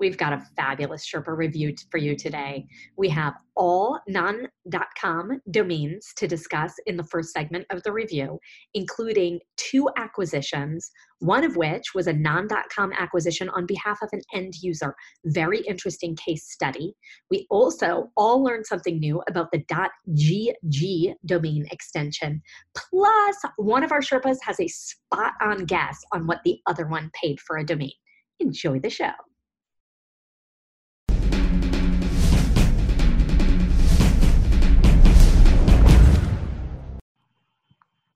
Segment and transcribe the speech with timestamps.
[0.00, 2.66] we've got a fabulous Sherpa review for you today.
[2.96, 8.38] We have all non.com domains to discuss in the first segment of the review,
[8.72, 14.54] including two acquisitions, one of which was a non.com acquisition on behalf of an end
[14.62, 14.94] user.
[15.26, 16.94] Very interesting case study.
[17.30, 19.62] We also all learned something new about the
[20.08, 22.40] .gg domain extension.
[22.74, 27.10] Plus, one of our Sherpas has a spot on guess on what the other one
[27.20, 27.92] paid for a domain.
[28.40, 29.12] Enjoy the show.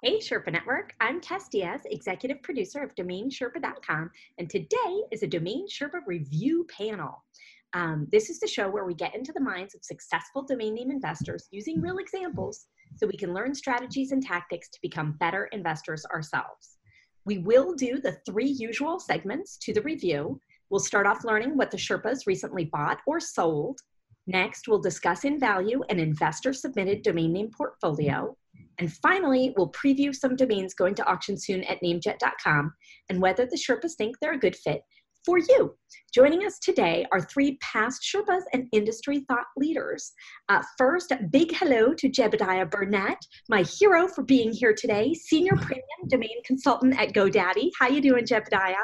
[0.05, 0.93] Hey, Sherpa Network.
[1.01, 7.25] I'm Tess Diaz, executive producer of DomainSherpa.com, and today is a Domain Sherpa review panel.
[7.73, 10.91] Um, this is the show where we get into the minds of successful domain name
[10.91, 16.05] investors using real examples so we can learn strategies and tactics to become better investors
[16.13, 16.77] ourselves.
[17.25, 20.39] We will do the three usual segments to the review.
[20.69, 23.81] We'll start off learning what the Sherpas recently bought or sold.
[24.27, 28.37] Next, we'll discuss in value an investor submitted domain name portfolio.
[28.79, 32.73] And finally, we'll preview some domains going to auction soon at namejet.com
[33.09, 34.83] and whether the Sherpas think they're a good fit
[35.25, 35.75] for you.
[36.13, 40.13] Joining us today are three past Sherpas and industry thought leaders.
[40.49, 46.09] Uh, first, big hello to Jebediah Burnett, my hero for being here today, senior premium
[46.09, 47.71] domain consultant at GoDaddy.
[47.79, 48.75] How you doing, Jebediah?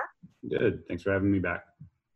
[0.48, 0.82] Good.
[0.88, 1.64] Thanks for having me back.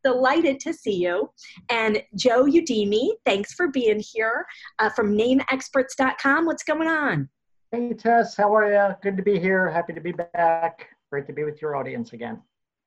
[0.02, 1.30] Delighted to see you.
[1.70, 4.44] And Joe Uddeme, thanks for being here
[4.78, 6.44] uh, from NameExperts.com.
[6.44, 7.28] What's going on?
[7.74, 8.94] Hey, Tess, how are you?
[9.02, 9.68] Good to be here.
[9.68, 10.90] Happy to be back.
[11.10, 12.40] Great to be with your audience again.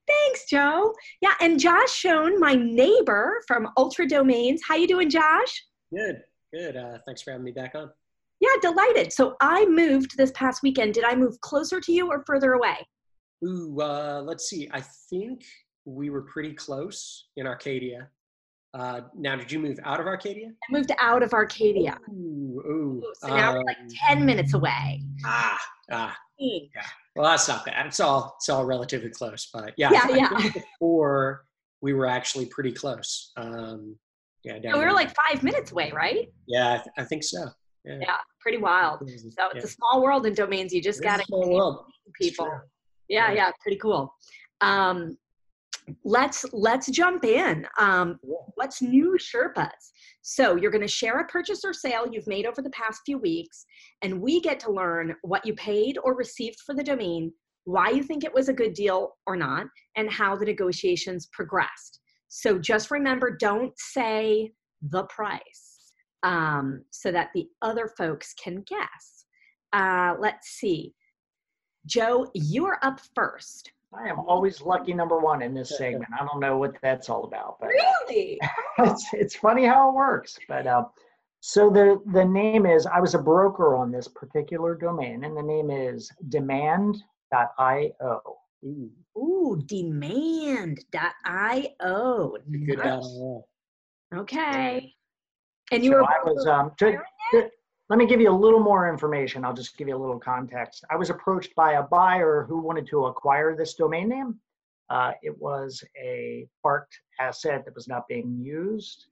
[0.07, 0.93] Thanks, Joe.
[1.19, 4.61] Yeah, and Josh Schoen, my neighbor from Ultra Domains.
[4.65, 5.65] How you doing, Josh?
[5.93, 6.21] Good,
[6.53, 6.77] good.
[6.77, 7.91] Uh, thanks for having me back on.
[8.39, 9.11] Yeah, delighted.
[9.11, 10.93] So I moved this past weekend.
[10.93, 12.77] Did I move closer to you or further away?
[13.43, 14.69] Ooh, uh, let's see.
[14.71, 15.43] I think
[15.83, 18.07] we were pretty close in Arcadia.
[18.73, 20.47] Uh, now, did you move out of Arcadia?
[20.47, 21.97] I moved out of Arcadia.
[22.09, 23.13] Ooh, ooh.
[23.15, 25.03] So now um, we're like 10 minutes away.
[25.25, 25.59] Ah,
[25.91, 26.17] ah.
[26.39, 26.83] Yeah.
[27.15, 27.87] Well, that's not bad.
[27.87, 29.89] It's all it's all relatively close, but yeah.
[29.91, 30.49] Yeah, yeah.
[30.53, 31.45] Before
[31.81, 33.31] we were actually pretty close.
[33.37, 33.97] Um,
[34.43, 36.29] yeah, we were like five minutes away, right?
[36.47, 37.49] Yeah, I, th- I think so.
[37.83, 37.97] Yeah.
[38.01, 38.17] yeah.
[38.39, 38.99] pretty wild.
[38.99, 39.61] So it's yeah.
[39.63, 40.73] a small world in domains.
[40.73, 41.25] You just got to
[42.19, 42.49] people.
[43.09, 44.13] Yeah, yeah, pretty cool.
[44.61, 45.17] Um,
[46.03, 48.19] let's let's jump in um,
[48.55, 49.69] what's new sherpas?
[50.21, 53.17] So you're going to share a purchase or sale you've made over the past few
[53.17, 53.65] weeks
[54.01, 57.31] and we get to learn what you paid or received for the domain
[57.63, 61.99] why you think it was a good deal or not and how the negotiations progressed.
[62.29, 65.93] So just remember don't say the price
[66.23, 69.25] um, so that the other folks can guess.
[69.73, 70.93] Uh, let's see.
[71.85, 76.11] Joe you're up first I am always lucky number one in this segment.
[76.19, 78.39] I don't know what that's all about, but really,
[78.79, 80.37] it's it's funny how it works.
[80.47, 80.85] But uh,
[81.39, 85.41] so the the name is I was a broker on this particular domain, and the
[85.41, 88.21] name is Demand.io.
[88.65, 90.77] Ooh, Ooh demand.io.
[92.65, 93.19] Good nice.
[94.13, 94.93] Okay.
[95.71, 96.97] And you so were I was um to,
[97.31, 97.49] to,
[97.89, 99.45] let me give you a little more information.
[99.45, 100.83] I'll just give you a little context.
[100.89, 104.35] I was approached by a buyer who wanted to acquire this domain name.
[104.89, 109.05] Uh, it was a parked asset that was not being used,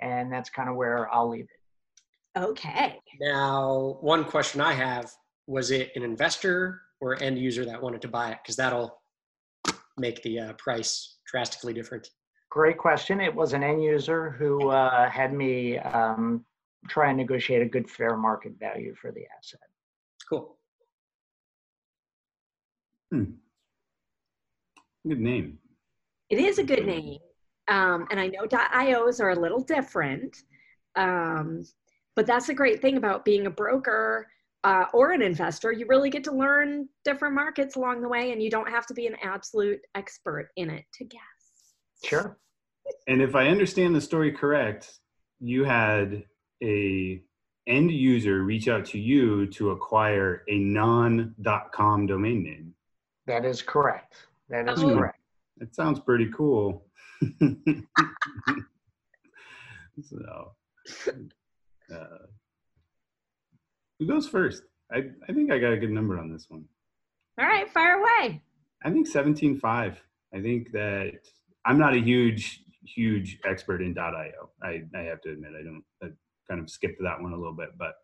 [0.00, 2.40] and that's kind of where I'll leave it.
[2.40, 3.00] Okay.
[3.20, 5.10] Now, one question I have
[5.46, 8.38] was it an investor or end user that wanted to buy it?
[8.42, 9.00] Because that'll
[9.96, 12.08] make the uh, price drastically different.
[12.50, 13.20] Great question.
[13.20, 16.44] It was an end user who uh, had me um,
[16.88, 19.60] try and negotiate a good fair market value for the asset.
[20.28, 20.56] Cool.
[23.12, 23.24] Hmm.
[25.06, 25.58] Good name.
[26.28, 27.18] It is a good name.
[27.68, 30.36] Um, and I know .ios are a little different,
[30.96, 31.64] um,
[32.16, 34.28] but that's the great thing about being a broker
[34.64, 35.72] uh, or an investor.
[35.72, 38.94] You really get to learn different markets along the way, and you don't have to
[38.94, 41.20] be an absolute expert in it to guess.
[42.04, 42.38] Sure.
[43.06, 44.98] And if I understand the story correct,
[45.38, 46.24] you had
[46.62, 47.22] a
[47.66, 52.74] end user reach out to you to acquire a non.com domain name.
[53.26, 54.26] That is correct.
[54.48, 54.96] That is oh.
[54.96, 55.18] correct.
[55.60, 56.86] It sounds pretty cool.
[60.02, 60.54] so,
[61.94, 62.26] uh,
[63.98, 64.62] who goes first?
[64.90, 66.64] I, I think I got a good number on this one.
[67.38, 68.42] All right, fire away.
[68.82, 69.62] I think 17.5.
[70.34, 71.12] I think that
[71.64, 74.50] I'm not a huge, huge expert in .io.
[74.62, 76.06] I, I have to admit, I don't, I
[76.50, 77.94] kind of skipped that one a little bit, but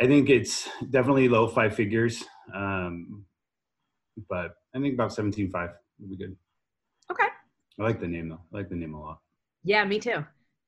[0.00, 2.22] I think it's definitely low five figures.
[2.54, 3.24] Um,
[4.28, 6.36] but I think about 17.5 would be good.
[7.10, 7.26] Okay.
[7.78, 8.40] I like the name though.
[8.52, 9.18] I like the name a lot.
[9.64, 10.24] Yeah, me too.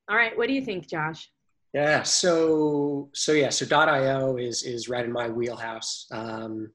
[0.08, 1.30] All right, what do you think, Josh?
[1.74, 2.02] Yeah.
[2.02, 3.50] So so yeah.
[3.50, 6.06] So .io is is right in my wheelhouse.
[6.10, 6.70] Um,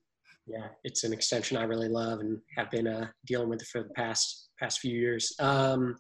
[0.46, 3.84] yeah, it's an extension I really love and have been uh, dealing with it for
[3.84, 5.34] the past past few years.
[5.40, 5.96] Um,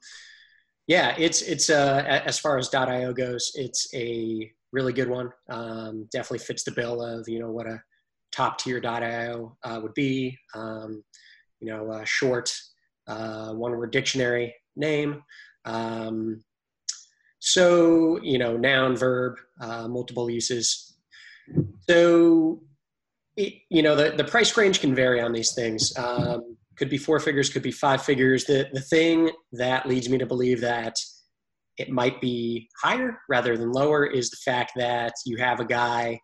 [0.91, 5.31] yeah, it's it's uh, as far as .io goes, it's a really good one.
[5.49, 7.81] Um, definitely fits the bill of you know what a
[8.33, 10.37] top tier .io uh, would be.
[10.53, 11.01] Um,
[11.61, 12.53] you know, uh, short,
[13.07, 15.23] uh, one word dictionary name.
[15.63, 16.43] Um,
[17.39, 20.93] so you know, noun, verb, uh, multiple uses.
[21.89, 22.63] So
[23.37, 25.93] it, you know, the the price range can vary on these things.
[25.97, 28.45] Um, could be four figures, could be five figures.
[28.45, 30.95] The the thing that leads me to believe that
[31.77, 36.19] it might be higher rather than lower is the fact that you have a guy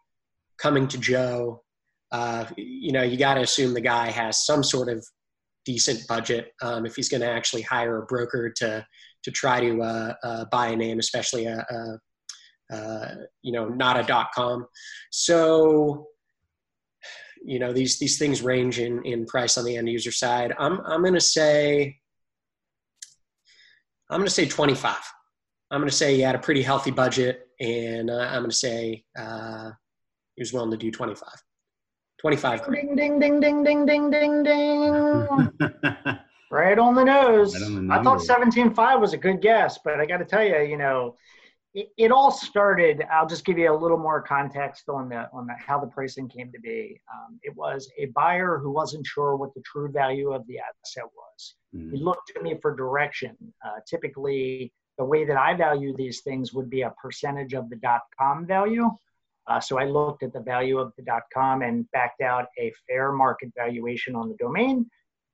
[0.58, 1.64] coming to Joe.
[2.12, 5.06] Uh, you know, you got to assume the guy has some sort of
[5.66, 8.86] decent budget um, if he's going to actually hire a broker to
[9.24, 14.00] to try to uh, uh, buy a name, especially a, a, a, you know not
[14.00, 14.66] a dot com.
[15.12, 16.08] So
[17.48, 20.54] you know these these things range in in price on the end user side.
[20.60, 21.98] I'm I'm going to say
[24.10, 24.96] I'm going to say 25.
[25.72, 28.56] I'm going to say he had a pretty healthy budget, and uh, I'm going to
[28.56, 29.72] say uh,
[30.36, 31.28] he was willing to do 25.
[32.20, 35.52] 25 Ding, ding, ding, ding, ding, ding, ding, ding.
[36.52, 37.54] right on the nose.
[37.54, 40.44] Right on the I thought 17.5 was a good guess, but I got to tell
[40.44, 41.16] you, you know,
[41.74, 43.04] it, it all started.
[43.12, 46.28] I'll just give you a little more context on the on the, how the pricing
[46.28, 47.00] came to be.
[47.14, 51.04] Um, it was a buyer who wasn't sure what the true value of the asset
[51.16, 51.56] was.
[51.76, 51.92] Mm.
[51.92, 53.36] He looked to me for direction.
[53.66, 57.76] Uh, typically, the way that I value these things would be a percentage of the
[57.76, 58.90] dot com value.
[59.48, 62.74] Uh, so I looked at the value of the dot com and backed out a
[62.88, 64.90] fair market valuation on the domain.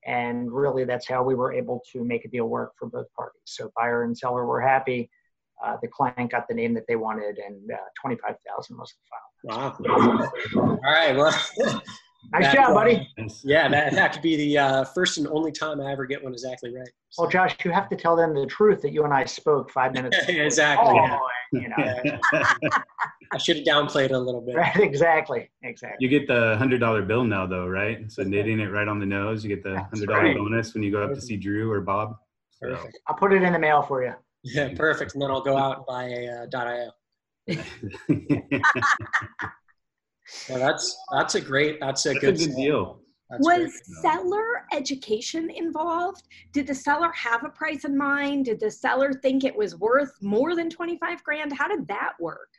[0.05, 3.41] And really, that's how we were able to make a deal work for both parties.
[3.45, 5.09] So buyer and seller were happy.
[5.63, 9.49] Uh, the client got the name that they wanted, and uh, twenty-five thousand was the
[9.49, 9.75] final.
[10.55, 10.77] Wow.
[10.83, 11.15] All right.
[11.15, 11.33] Well,
[12.31, 13.07] Nice That- job, buddy.
[13.43, 16.31] Yeah, that, that could be the uh, first and only time I ever get one
[16.31, 16.87] exactly right.
[17.17, 19.93] Well, Josh, you have to tell them the truth that you and I spoke five
[19.97, 20.25] minutes.
[20.25, 20.41] before.
[20.43, 21.19] Exactly, Oh,
[21.51, 21.59] yeah.
[21.61, 22.19] you know.
[22.31, 22.47] Yeah.
[23.33, 24.55] I should have downplayed it a little bit.
[24.55, 25.97] Right, exactly, exactly.
[25.99, 28.09] You get the hundred dollar bill now, though, right?
[28.11, 30.37] So knitting it right on the nose, you get the hundred dollar right.
[30.37, 32.15] bonus when you go up to see Drew or Bob.
[32.51, 32.99] So, Perfect.
[33.07, 34.13] I'll put it in the mail for you.
[34.43, 35.13] Yeah, perfect.
[35.13, 36.91] And then I'll go out and buy a uh, .io.
[40.49, 41.79] Yeah, that's that's a great.
[41.79, 42.99] That's a That's a good, good deal.
[43.29, 43.73] That's was great.
[44.01, 46.23] seller education involved?
[46.51, 48.45] Did the seller have a price in mind?
[48.45, 51.53] Did the seller think it was worth more than 25 grand?
[51.53, 52.49] How did that work?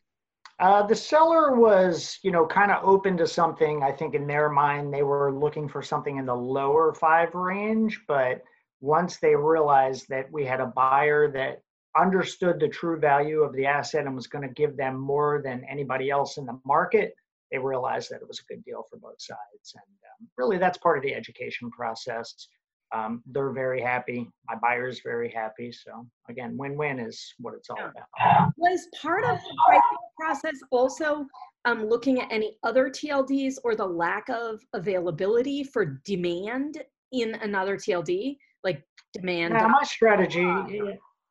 [0.61, 3.83] Uh, the seller was, you know, kind of open to something.
[3.83, 8.01] I think in their mind, they were looking for something in the lower five range.
[8.07, 8.43] But
[8.81, 11.63] once they realized that we had a buyer that
[11.97, 15.65] understood the true value of the asset and was going to give them more than
[15.71, 17.15] anybody else in the market,
[17.51, 19.75] they realized that it was a good deal for both sides.
[19.75, 22.49] And um, really, that's part of the education process.
[22.95, 24.29] Um, they're very happy.
[24.49, 25.73] My buyer's very happy.
[25.73, 28.53] So again, win-win is what it's all about.
[28.57, 29.83] Was part of the pricing
[30.19, 31.27] process also
[31.65, 36.83] um, looking at any other TLDs or the lack of availability for demand
[37.13, 38.83] in another TLD, like
[39.13, 39.55] demand?
[39.55, 40.47] Yeah, my strategy,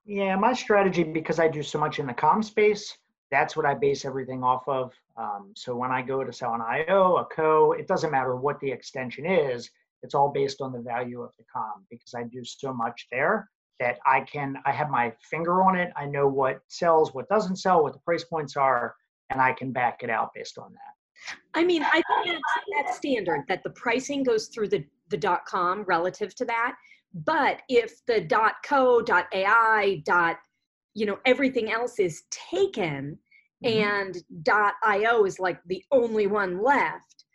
[0.06, 2.98] yeah, my strategy because I do so much in the com space,
[3.32, 4.94] that's what I base everything off of.
[5.18, 8.60] Um, so when I go to sell an IO, a co, it doesn't matter what
[8.60, 9.70] the extension is,
[10.02, 13.50] it's all based on the value of the com because I do so much there
[13.80, 15.92] that I can, I have my finger on it.
[15.96, 18.96] I know what sells, what doesn't sell, what the price points are,
[19.30, 21.38] and I can back it out based on that.
[21.54, 22.42] I mean, I think that's,
[22.76, 26.76] that's standard that the pricing goes through the, the dot com relative to that.
[27.14, 30.38] But if the dot co, dot AI, dot,
[30.94, 33.20] you know, everything else is taken
[33.64, 33.82] Mhm.
[33.82, 37.26] and dot io is like the only one left,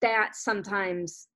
[0.00, 1.28] that sometimes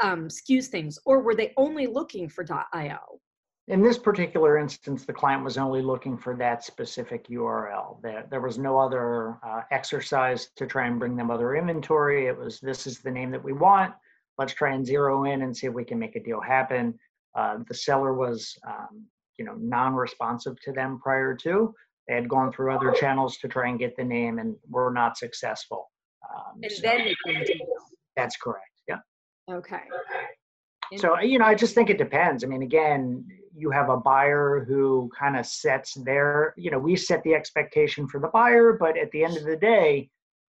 [0.00, 0.98] um, skews things.
[1.04, 3.20] Or were they only looking for dot io?
[3.66, 8.00] In this particular instance, the client was only looking for that specific URL.
[8.00, 12.26] There, there was no other uh, exercise to try and bring them other inventory.
[12.26, 13.92] It was, this is the name that we want.
[14.38, 16.98] Let's try and zero in and see if we can make a deal happen.
[17.38, 19.06] Uh, the seller was, um,
[19.38, 21.72] you know, non-responsive to them prior to.
[22.08, 25.16] They had gone through other channels to try and get the name and were not
[25.16, 25.90] successful.
[26.28, 27.78] Um, And so then they came to you.
[28.16, 28.74] that's correct.
[28.88, 29.00] Yeah.
[29.50, 29.82] Okay.
[30.96, 32.42] So, you know, I just think it depends.
[32.42, 36.96] I mean, again, you have a buyer who kind of sets their, you know, we
[36.96, 40.08] set the expectation for the buyer, but at the end of the day,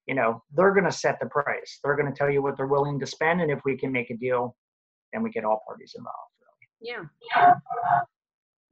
[0.06, 1.80] you know, they're going to set the price.
[1.82, 3.40] They're going to tell you what they're willing to spend.
[3.40, 4.54] And if we can make a deal,
[5.12, 6.37] then we get all parties involved.
[6.80, 7.04] Yeah.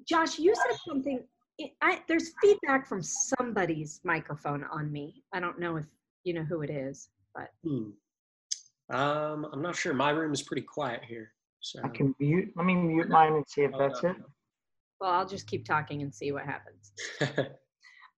[0.09, 1.25] Josh, you said something.
[1.61, 5.23] I, I, there's feedback from somebody's microphone on me.
[5.33, 5.87] I don't know if
[6.25, 7.91] you know who it is, but Hmm.
[8.89, 9.93] Um, I'm not sure.
[9.95, 11.33] My room is pretty quiet here.
[11.61, 14.15] So I can mute, let me mute mine and see if that's it.
[15.01, 16.93] well, I'll just keep talking and see what happens.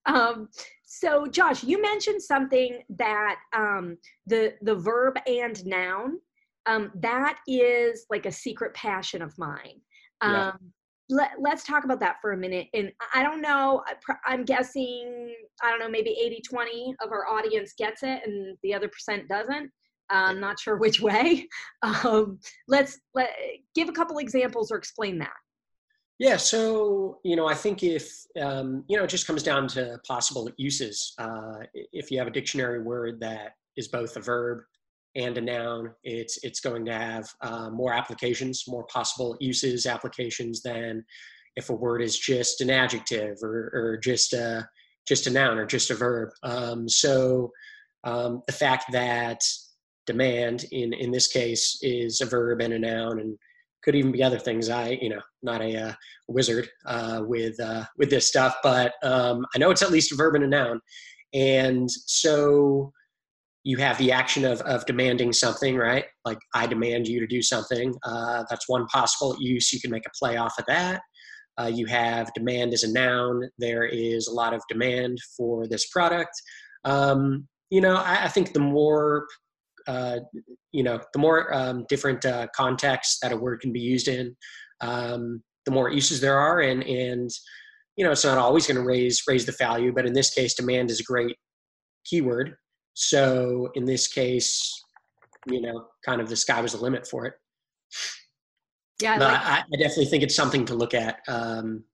[0.06, 0.48] Um,
[0.84, 6.18] so, Josh, you mentioned something that um, the the verb and noun
[6.68, 9.80] um, that is like a secret passion of mine.
[10.20, 10.52] Um, Yeah.
[11.08, 12.68] let, let's talk about that for a minute.
[12.74, 17.26] And I don't know, I I'm guessing, I don't know, maybe 80 20 of our
[17.26, 19.70] audience gets it and the other percent doesn't.
[20.10, 21.46] I'm not sure which way.
[21.82, 23.30] Um, let's let,
[23.74, 25.36] give a couple examples or explain that.
[26.18, 30.00] Yeah, so you know, I think if um, you know, it just comes down to
[30.06, 31.14] possible uses.
[31.18, 34.62] Uh, if you have a dictionary word that is both a verb
[35.16, 40.62] and a noun, it's it's going to have uh, more applications, more possible uses, applications
[40.62, 41.04] than
[41.56, 44.68] if a word is just an adjective or, or just a
[45.06, 46.30] just a noun or just a verb.
[46.42, 47.50] Um, so
[48.04, 49.40] um, the fact that
[50.06, 53.36] demand in in this case is a verb and a noun and
[53.82, 54.68] could even be other things.
[54.68, 55.92] I, you know, not a uh,
[56.28, 60.16] wizard uh, with uh, with this stuff, but um, I know it's at least a
[60.16, 60.80] verb and a noun,
[61.32, 62.92] and so
[63.68, 66.06] you have the action of of demanding something, right?
[66.24, 67.94] Like I demand you to do something.
[68.02, 69.70] Uh, that's one possible use.
[69.74, 71.02] You can make a play off of that.
[71.60, 73.42] Uh, you have demand as a noun.
[73.58, 76.32] There is a lot of demand for this product.
[76.86, 79.26] Um, you know, I, I think the more
[79.86, 80.20] uh,
[80.72, 84.34] you know, the more um, different uh, contexts that a word can be used in,
[84.80, 87.30] um, the more uses there are, and and
[87.96, 90.54] you know, it's not always going to raise raise the value, but in this case,
[90.54, 91.36] demand is a great
[92.06, 92.56] keyword.
[93.00, 94.82] So in this case,
[95.46, 97.34] you know, kind of the sky was the limit for it.
[99.00, 101.84] Yeah, I But like I, I definitely think it's something to look at um,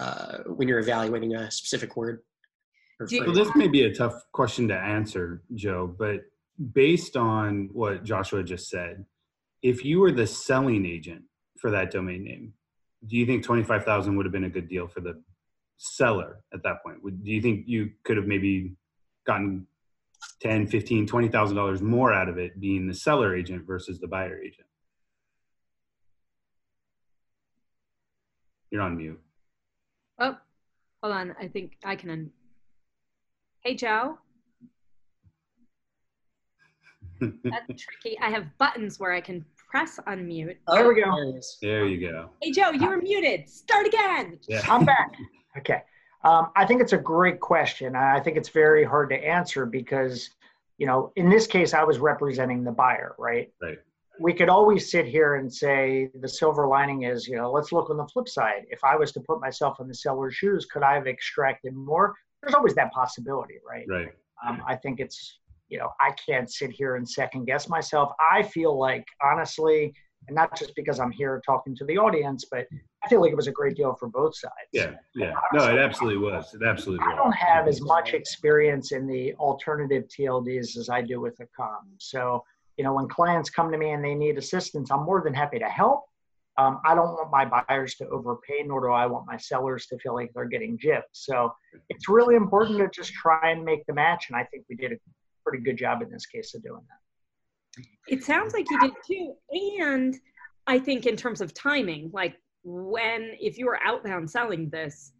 [0.00, 2.24] uh, when you're evaluating a specific word.
[2.98, 3.46] or Do you- Well, phrase.
[3.46, 6.22] this may be a tough question to answer, Joe, but
[6.72, 9.06] based on what Joshua just said,
[9.62, 11.22] if you were the selling agent
[11.60, 12.52] for that domain name,
[13.06, 15.22] do you think 25,000 would have been a good deal for the
[15.76, 17.00] seller at that point?
[17.04, 18.74] Would, do you think you could have maybe
[19.24, 19.68] gotten
[20.42, 24.40] 10, 15, 20,000 dollars more out of it being the seller agent versus the buyer
[24.40, 24.66] agent?
[28.70, 29.20] You're on mute.
[30.18, 30.36] Oh,
[31.02, 31.34] hold on.
[31.40, 32.10] I think I can.
[32.10, 32.30] Un-
[33.64, 34.18] hey, Joe.
[37.20, 38.18] That's tricky.
[38.20, 40.56] I have buttons where I can press unmute.
[40.66, 41.02] Oh, there we go.
[41.06, 42.30] Oh, there there you go.
[42.42, 43.48] Hey, Joe, you were muted.
[43.48, 44.38] Start again.
[44.48, 44.62] Yeah.
[44.68, 45.12] I'm back.
[45.58, 45.82] Okay.
[46.24, 47.96] Um, I think it's a great question.
[47.96, 50.30] I think it's very hard to answer because,
[50.78, 53.52] you know, in this case, I was representing the buyer, right?
[53.60, 53.78] Right.
[54.20, 57.90] We could always sit here and say the silver lining is, you know, let's look
[57.90, 58.66] on the flip side.
[58.70, 62.14] If I was to put myself in the seller's shoes, could I have extracted more?
[62.40, 63.86] There's always that possibility, right?
[63.88, 64.12] Right.
[64.46, 65.38] Um, I think it's,
[65.68, 68.12] you know, I can't sit here and second guess myself.
[68.30, 69.94] I feel like, honestly,
[70.28, 72.66] and not just because I'm here talking to the audience, but
[73.04, 74.54] I feel like it was a great deal for both sides.
[74.72, 74.92] Yeah.
[75.14, 75.32] Yeah.
[75.52, 76.54] No, it absolutely was.
[76.54, 77.14] It absolutely was.
[77.14, 81.46] I don't have as much experience in the alternative TLDs as I do with the
[81.56, 81.88] com.
[81.98, 82.44] So,
[82.76, 85.58] you know, when clients come to me and they need assistance, I'm more than happy
[85.58, 86.04] to help.
[86.58, 89.98] Um, I don't want my buyers to overpay, nor do I want my sellers to
[89.98, 91.02] feel like they're getting gypped.
[91.12, 91.52] So
[91.88, 94.26] it's really important to just try and make the match.
[94.28, 94.96] And I think we did a
[95.44, 97.84] pretty good job in this case of doing that.
[98.06, 99.34] It sounds like you did too.
[99.80, 100.14] And
[100.66, 105.12] I think in terms of timing, like when, if you were outbound selling this,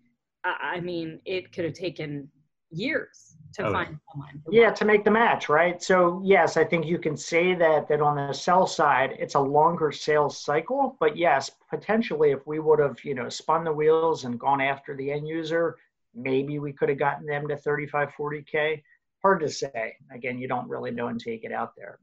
[0.45, 2.29] I I mean, it could have taken
[2.71, 4.43] years to Oh, find someone.
[4.51, 5.83] Yeah, to make the match, right?
[5.83, 9.41] So yes, I think you can say that that on the sell side, it's a
[9.41, 10.97] longer sales cycle.
[11.01, 14.97] But yes, potentially, if we would have, you know, spun the wheels and gone after
[14.97, 15.77] the end user,
[16.15, 18.83] maybe we could have gotten them to 35, 40k.
[19.23, 19.95] Hard to say.
[20.13, 21.99] Again, you don't really know until you get out there.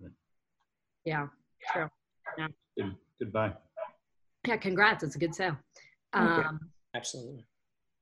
[0.00, 0.10] But
[1.04, 1.26] Yeah,
[1.72, 1.88] true.
[2.76, 3.52] Good, goodbye.
[4.46, 5.04] Yeah, congrats.
[5.04, 5.56] It's a good sale.
[6.12, 6.60] Um,
[6.94, 7.44] Absolutely.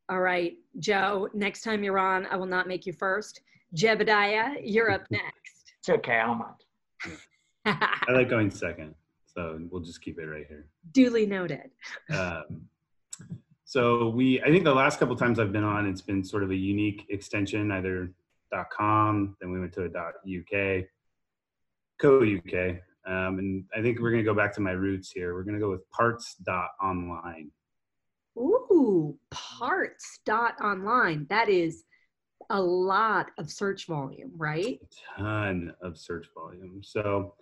[0.09, 3.40] all right, Joe, next time you're on, I will not make you first.
[3.76, 5.75] Jebediah, you're up next.
[5.78, 6.18] it's okay.
[6.18, 6.44] I don't.
[8.09, 8.94] I like going second,
[9.26, 10.66] so we'll just keep it right here.
[10.92, 11.70] Duly noted.
[12.11, 12.62] Um,
[13.64, 16.50] so we, I think the last couple times I've been on, it's been sort of
[16.50, 18.11] a unique extension, either
[18.73, 20.85] .com, then we went to a .uk,
[22.00, 22.76] co.uk,
[23.10, 25.34] um, and I think we're going to go back to my roots here.
[25.34, 27.50] We're going to go with parts.online.
[28.38, 31.26] Ooh, parts dot online.
[31.28, 31.82] That is
[32.50, 34.80] a lot of search volume, right?
[35.18, 36.82] ton of search volume.
[36.84, 37.34] So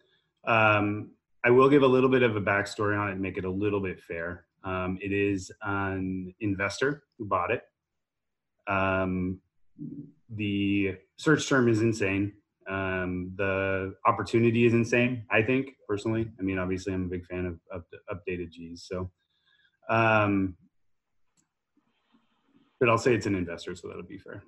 [0.47, 1.11] um,
[1.45, 3.51] I will give a little bit of a backstory on it and make it a
[3.51, 4.47] little bit fair.
[4.65, 7.63] Um, it is an investor who bought it.
[8.67, 9.41] Um,
[10.31, 12.33] the search term is insane.
[12.69, 15.25] Um, the opportunity is insane.
[15.31, 16.29] I think personally.
[16.39, 17.85] I mean, obviously, I'm a big fan of, of
[18.15, 18.87] updated G's.
[18.87, 19.11] So,
[19.89, 20.57] um,
[22.79, 24.43] but I'll say it's an investor, so that'll be fair.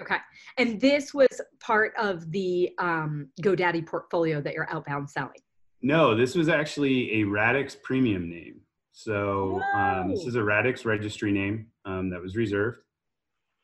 [0.00, 0.16] Okay.
[0.58, 5.40] And this was part of the um, GoDaddy portfolio that you're outbound selling.
[5.82, 8.60] No, this was actually a Radix premium name.
[8.92, 12.78] So um, this is a Radix registry name um, that was reserved.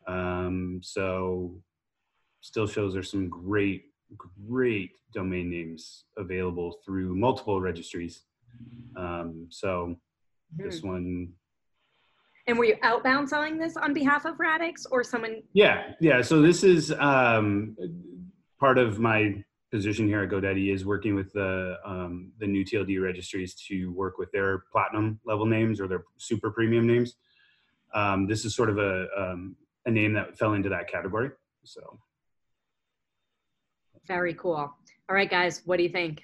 [0.07, 1.61] Um, so
[2.41, 8.23] still shows there's some great, great domain names available through multiple registries.
[8.97, 9.97] Um, so
[10.57, 10.65] mm-hmm.
[10.65, 11.33] this one
[12.49, 15.43] and were you outbound selling this on behalf of Radix or someone?
[15.53, 16.23] Yeah, yeah.
[16.23, 17.77] So this is um,
[18.59, 23.03] part of my position here at GoDaddy is working with the um, the new TLD
[23.03, 27.17] registries to work with their platinum level names or their super premium names.
[27.95, 31.31] Um, this is sort of a um, a name that fell into that category.
[31.65, 32.01] So
[34.09, 34.57] very cool.
[34.57, 34.75] All
[35.09, 36.23] right, guys, what do you think?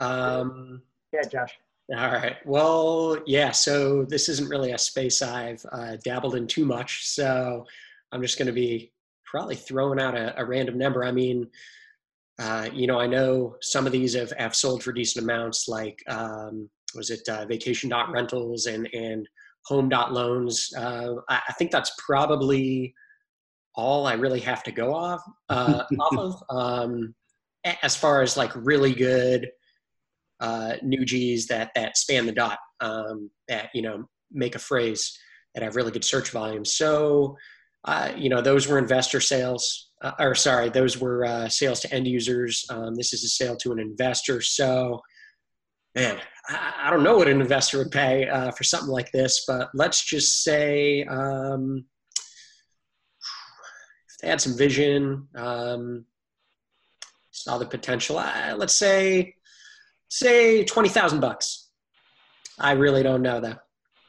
[0.00, 1.58] Um, yeah, Josh.
[1.96, 2.36] All right.
[2.44, 3.50] Well, yeah.
[3.50, 7.06] So this isn't really a space I've uh, dabbled in too much.
[7.08, 7.64] So
[8.12, 8.92] I'm just going to be
[9.24, 11.04] probably throwing out a, a random number.
[11.04, 11.48] I mean,
[12.38, 16.02] uh, you know, I know some of these have, have sold for decent amounts, like
[16.08, 19.28] um, was it uh, vacation dot rentals and and
[19.64, 20.72] home dot loans.
[20.76, 22.94] Uh, I, I, think that's probably
[23.76, 26.56] all I really have to go off uh, off of.
[26.56, 27.14] Um,
[27.82, 29.48] as far as like really good
[30.40, 35.18] uh, new G's that that span the dot um, that you know make a phrase
[35.54, 36.64] that have really good search volume.
[36.64, 37.36] So
[37.84, 41.94] uh, you know those were investor sales, uh, or sorry, those were uh, sales to
[41.94, 42.64] end users.
[42.70, 44.40] Um, this is a sale to an investor.
[44.40, 45.00] So
[45.94, 46.18] man,
[46.48, 49.70] I, I don't know what an investor would pay uh, for something like this, but
[49.74, 51.04] let's just say.
[51.04, 51.84] Um,
[54.26, 56.04] they had some vision, um,
[57.30, 58.18] saw the potential.
[58.18, 59.36] Uh, let's say
[60.08, 61.68] say 20,000 bucks.
[62.58, 63.54] I really don't know though.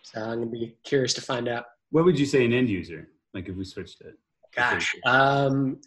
[0.02, 1.66] So I'm going to be curious to find out.
[1.92, 3.10] What would you say an end user?
[3.36, 4.18] Like if we switched it?
[4.56, 4.96] Gosh.
[5.06, 5.82] Um,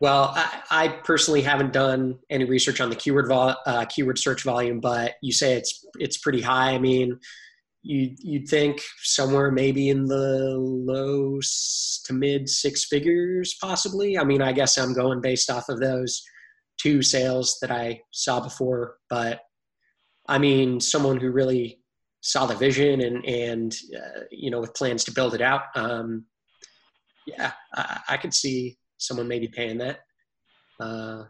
[0.00, 4.44] well, I, I, personally haven't done any research on the keyword vol, uh, keyword search
[4.44, 6.70] volume, but you say it's it's pretty high.
[6.70, 7.20] I mean,
[7.82, 11.40] you you'd think somewhere maybe in the low
[12.04, 14.18] to mid six figures, possibly.
[14.18, 16.22] I mean, I guess I'm going based off of those
[16.78, 19.40] two sales that I saw before, but
[20.28, 21.80] I mean, someone who really
[22.22, 25.62] saw the vision and and uh, you know with plans to build it out.
[25.74, 26.26] Um,
[27.26, 30.00] yeah, I, I, could see someone maybe paying that.
[30.78, 31.24] Uh,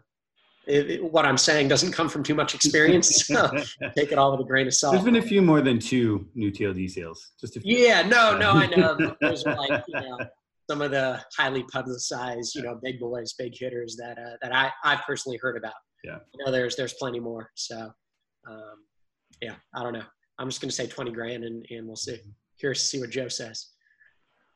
[0.67, 3.29] it, it, what I'm saying doesn't come from too much experience.
[3.31, 3.49] So
[3.95, 4.93] take it all with a grain of salt.
[4.93, 7.31] There's been a few more than two new TLD sales.
[7.39, 7.77] Just a few.
[7.77, 9.15] Yeah, no, no, I know.
[9.21, 10.17] Those are like you know
[10.69, 14.71] some of the highly publicized, you know, big boys, big hitters that uh, that I
[14.83, 15.73] I've personally heard about.
[16.03, 16.19] Yeah.
[16.33, 17.49] You know, there's there's plenty more.
[17.55, 17.91] So,
[18.49, 18.85] um,
[19.41, 20.05] yeah, I don't know.
[20.39, 22.19] I'm just gonna say 20 grand, and and we'll see.
[22.59, 23.67] Curious to see what Joe says.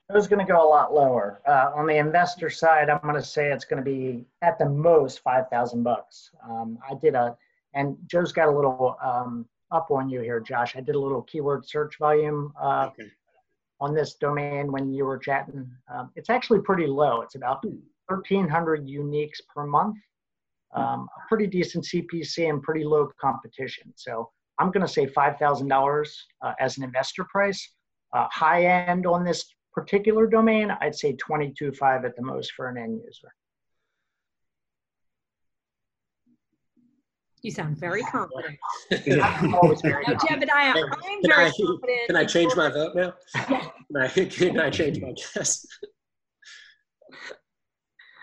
[0.09, 1.41] I was going to go a lot lower.
[1.47, 4.69] Uh, on the investor side, I'm going to say it's going to be at the
[4.69, 6.29] most five thousand bucks.
[6.47, 7.35] Um, I did a,
[7.73, 10.75] and Joe's got a little um, up on you here, Josh.
[10.75, 13.09] I did a little keyword search volume uh, okay
[13.81, 15.69] on this domain when you were chatting.
[15.93, 17.21] Um, it's actually pretty low.
[17.21, 17.63] It's about
[18.07, 19.97] 1,300 uniques per month.
[20.73, 23.93] Um, a pretty decent CPC and pretty low competition.
[23.95, 27.69] So I'm going to say $5,000 uh, as an investor price.
[28.13, 32.77] Uh, high end on this particular domain, I'd say 22.5 at the most for an
[32.77, 33.31] end user.
[37.41, 38.57] You sound very confident.
[39.21, 42.07] I'm always very now, Jebediah, I'm can very I, confident.
[42.07, 43.13] Can I change my vote now?
[43.35, 43.61] Can
[43.97, 45.63] I, can I change my guess?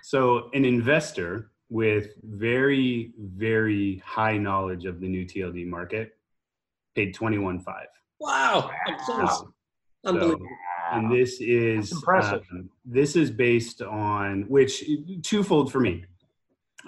[0.03, 6.17] So, an investor with very, very high knowledge of the new TLD market
[6.97, 7.87] paid twenty-one five.
[8.19, 8.71] Wow,
[9.09, 9.53] wow.
[10.05, 10.47] unbelievable.
[10.47, 10.53] So,
[10.93, 12.45] and this is impressive.
[12.53, 14.85] Um, this is based on which
[15.23, 16.05] twofold for me.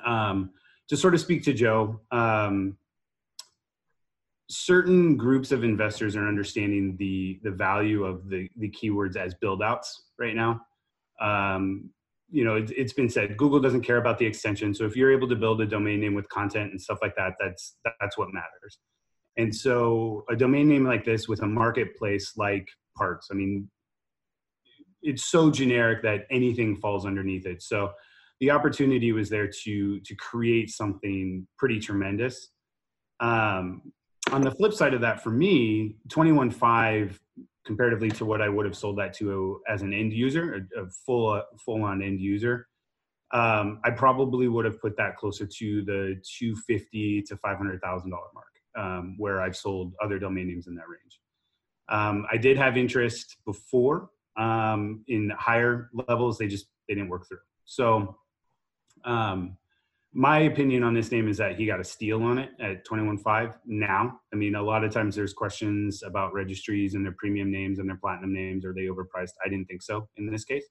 [0.04, 0.50] Um,
[0.88, 2.76] to sort of speak to Joe, um,
[4.50, 9.62] certain groups of investors are understanding the the value of the the keywords as build
[9.62, 10.60] outs right now.
[11.20, 11.90] Um,
[12.30, 14.74] you know, it, it's been said Google doesn't care about the extension.
[14.74, 17.34] So if you're able to build a domain name with content and stuff like that,
[17.40, 18.78] that's that's what matters.
[19.36, 23.68] And so a domain name like this with a marketplace like Parts, I mean,
[25.04, 27.62] it's so generic that anything falls underneath it.
[27.62, 27.92] So
[28.40, 32.48] the opportunity was there to to create something pretty tremendous.
[33.20, 33.92] Um,
[34.32, 37.18] on the flip side of that, for me, 21.5
[37.64, 40.90] comparatively to what I would have sold that to as an end user, a, a
[41.06, 42.66] full full on end user,
[43.32, 48.28] um, I probably would have put that closer to the 250 to 500 thousand dollar
[48.34, 51.20] mark, um, where I've sold other domain names in that range.
[51.90, 57.26] Um, I did have interest before um, in higher levels; they just they didn't work
[57.28, 57.38] through.
[57.64, 58.16] So
[59.04, 59.56] um,
[60.12, 63.54] my opinion on this name is that he got a steal on it at 21.5
[63.66, 64.20] now.
[64.32, 67.88] I mean, a lot of times there's questions about registries and their premium names and
[67.88, 68.64] their platinum names.
[68.64, 69.32] Are they overpriced?
[69.44, 70.64] I didn't think so in this case.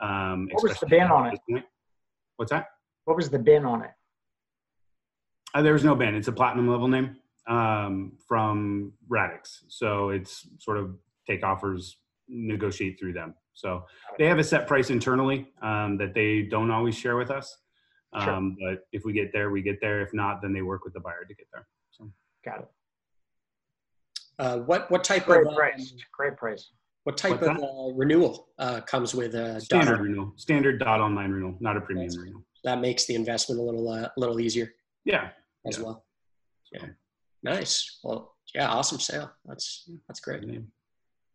[0.00, 1.40] Um, what was the bin on it?
[1.48, 1.64] Point.
[2.36, 2.66] What's that?
[3.04, 3.90] What was the bin on it?
[5.54, 6.14] Uh, there was no bin.
[6.14, 7.16] It's a platinum level name
[7.46, 9.64] um, from Radix.
[9.68, 10.96] So it's sort of
[11.28, 13.34] take offers, negotiate through them.
[13.52, 13.84] So
[14.18, 17.56] they have a set price internally um, that they don't always share with us.
[18.20, 18.30] Sure.
[18.30, 20.00] Um, but if we get there, we get there.
[20.00, 21.66] If not, then they work with the buyer to get there.
[21.90, 22.10] So
[22.44, 22.68] got it.
[24.38, 25.92] Uh, what what type Great of uh, price?
[25.92, 26.70] Um, Great price.
[27.04, 30.32] What type What's of uh, renewal uh, comes with a standard renewal?
[30.36, 32.44] Standard dot online renewal, not a premium That's, renewal.
[32.64, 34.72] That makes the investment a little uh, a little easier.
[35.04, 35.28] Yeah.
[35.66, 35.84] As yeah.
[35.84, 36.04] well.
[36.72, 36.86] Yeah.
[37.42, 37.98] Nice.
[38.02, 39.30] Well, yeah, awesome sale.
[39.44, 40.44] That's that's great.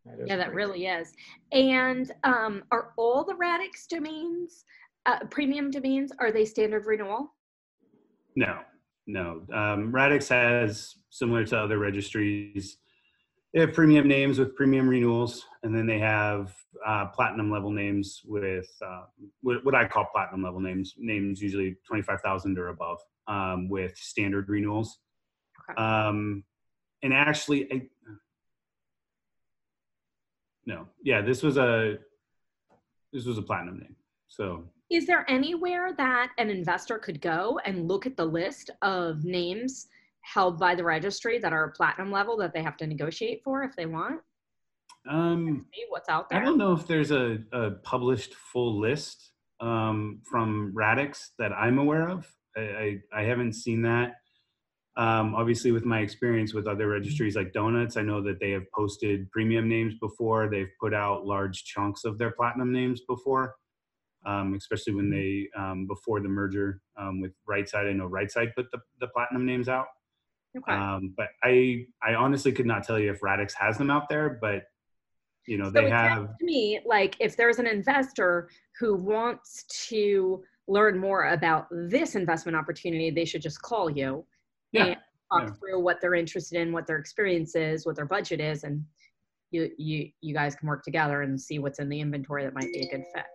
[0.06, 1.14] That yeah, that really is.
[1.52, 4.66] And um, are all the Radix domains
[5.06, 7.34] uh, premium domains, are they standard renewal?
[8.36, 8.60] No,
[9.08, 9.42] no.
[9.54, 12.78] Um, Radix has, similar to other registries,
[13.54, 16.54] they have premium names with premium renewals, and then they have
[16.86, 19.06] uh, platinum level names with uh,
[19.42, 25.00] what I call platinum level names, names usually 25,000 or above um, with standard renewals.
[25.72, 25.82] Okay.
[25.82, 26.44] Um,
[27.02, 27.88] and actually, I,
[30.70, 31.98] no, yeah, this was a
[33.12, 33.96] this was a platinum name.
[34.28, 39.26] So is there anywhere that an investor could go and look at the list of
[39.26, 39.88] names
[40.22, 43.76] held by the registry that are platinum level that they have to negotiate for if
[43.76, 44.22] they want?
[45.10, 46.40] Um, see what's out there.
[46.40, 51.80] I don't know if there's a, a published full list um, from Radix that I'm
[51.80, 52.28] aware of.
[52.56, 54.18] I, I, I haven't seen that.
[55.00, 58.70] Um, obviously, with my experience with other registries like Donuts, I know that they have
[58.76, 60.50] posted premium names before.
[60.50, 63.56] They've put out large chunks of their platinum names before
[64.26, 67.90] um, especially when they um, before the merger um, with Rightside.
[67.90, 69.88] I know Rightside put the, the platinum names out.
[70.58, 70.72] Okay.
[70.74, 74.38] Um, but I I honestly could not tell you if Radix has them out there,
[74.42, 74.64] but
[75.48, 76.38] you know so they have.
[76.38, 82.56] To me, like if there's an investor who wants to learn more about this investment
[82.56, 84.26] opportunity, they should just call you.
[84.72, 84.86] Yeah.
[84.86, 84.98] And
[85.32, 85.54] talk yeah.
[85.60, 88.84] through what they're interested in, what their experience is, what their budget is, and
[89.52, 92.72] you you you guys can work together and see what's in the inventory that might
[92.72, 93.26] be a good fit.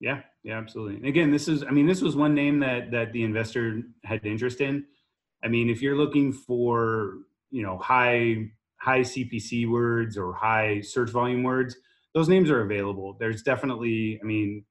[0.00, 0.96] Yeah, yeah, absolutely.
[0.96, 4.24] And again, this is, I mean, this was one name that that the investor had
[4.24, 4.84] interest in.
[5.42, 7.14] I mean, if you're looking for,
[7.50, 11.76] you know, high high CPC words or high search volume words,
[12.14, 13.16] those names are available.
[13.18, 14.64] There's definitely, I mean,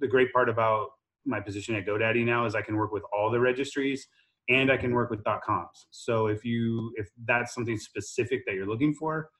[0.00, 0.88] the great part about
[1.24, 4.06] my position at GoDaddy now is I can work with all the registries
[4.48, 5.86] and I can work with .coms.
[5.90, 9.30] So if you if that's something specific that you're looking for,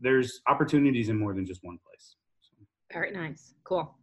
[0.00, 2.16] there's opportunities in more than just one place.
[2.40, 2.54] So.
[2.92, 3.54] Very nice.
[3.64, 3.94] Cool.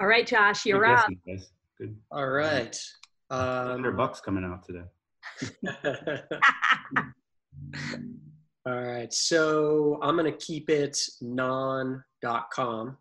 [0.00, 1.08] All right, Josh, you're Good up.
[1.26, 1.50] Guys.
[1.78, 1.96] Good.
[2.10, 2.76] All right.
[3.30, 4.84] Um, Hundred bucks coming out today.
[8.66, 9.12] All right.
[9.12, 12.96] So I'm going to keep it non.com,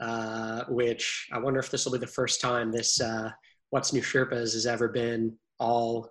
[0.00, 3.30] uh, which I wonder if this will be the first time this uh,
[3.70, 6.10] What's New Sherpas has ever been all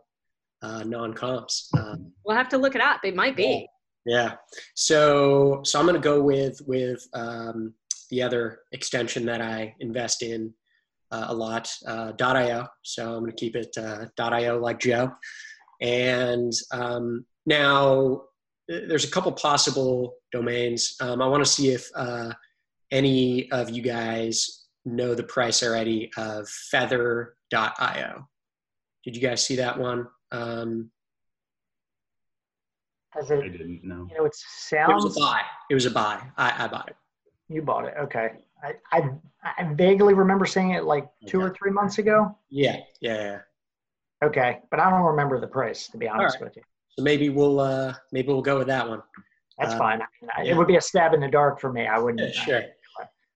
[0.62, 1.70] uh, non-comps.
[1.78, 3.02] Um, we'll have to look it up.
[3.04, 3.68] It might be.
[4.06, 4.36] Yeah.
[4.76, 7.74] So so I'm going to go with with um,
[8.10, 10.54] the other extension that I invest in
[11.12, 12.68] uh, a lot, uh, .io.
[12.84, 15.12] So I'm going to keep it uh, .io like Joe.
[15.82, 18.24] And um, now
[18.68, 20.96] there's a couple possible domains.
[21.00, 22.32] Um, I want to see if uh,
[22.92, 28.28] any of you guys know the price already of feather.io.
[29.04, 30.08] Did you guys see that one?
[30.32, 30.92] Um,
[33.12, 34.08] Has it, I didn't know.
[34.12, 35.04] You know, it sounds.
[35.04, 35.42] It was a buy.
[35.70, 36.22] It was a buy.
[36.38, 36.96] I, I bought it.
[37.50, 37.94] You bought it.
[38.00, 38.32] Okay.
[38.64, 39.10] I, I,
[39.44, 41.48] I vaguely remember seeing it like two okay.
[41.48, 42.38] or three months ago.
[42.50, 42.78] Yeah.
[43.02, 43.40] Yeah.
[44.24, 44.60] Okay.
[44.70, 46.46] But I don't remember the price to be honest right.
[46.46, 46.64] with you.
[46.90, 49.02] So maybe we'll, uh, maybe we'll go with that one.
[49.60, 50.02] That's uh, fine.
[50.22, 50.52] Yeah.
[50.52, 51.88] It would be a stab in the dark for me.
[51.88, 52.36] I wouldn't.
[52.36, 52.64] Yeah, sure.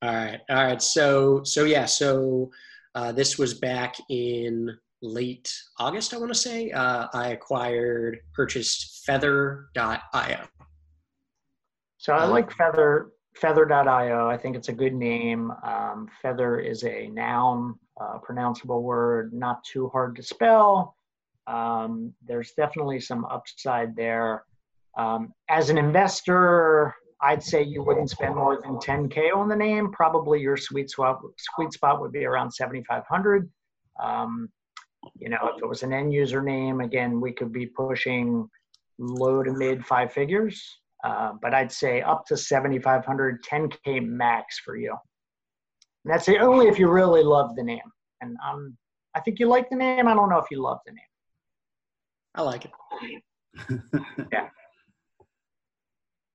[0.02, 0.42] All right.
[0.50, 0.82] All right.
[0.82, 1.86] So, so yeah.
[1.86, 2.52] So,
[2.94, 6.72] uh, this was back in late August, I want to say.
[6.72, 10.40] Uh, I acquired, purchased feather.io.
[11.98, 17.08] So I like Feather feather.io i think it's a good name um, feather is a
[17.08, 20.98] noun uh, pronounceable word not too hard to spell
[21.48, 24.44] um, there's definitely some upside there
[24.98, 29.92] Um, as an investor, I'd say you wouldn't spend more than 10k on the name.
[29.92, 33.50] Probably your sweet spot sweet spot would be around 7,500.
[34.02, 34.50] Um,
[35.16, 38.50] you know, if it was an end user name, again, we could be pushing
[39.00, 40.64] low to mid five figures.
[41.04, 44.96] Uh, but I'd say up to 7,500, 10k max for you.
[46.06, 47.80] And that's the only if you really love the name.
[48.22, 48.78] And um,
[49.16, 50.08] I think you like the name.
[50.08, 51.00] I don't know if you love the name.
[52.36, 52.72] I like it.
[54.32, 54.48] yeah.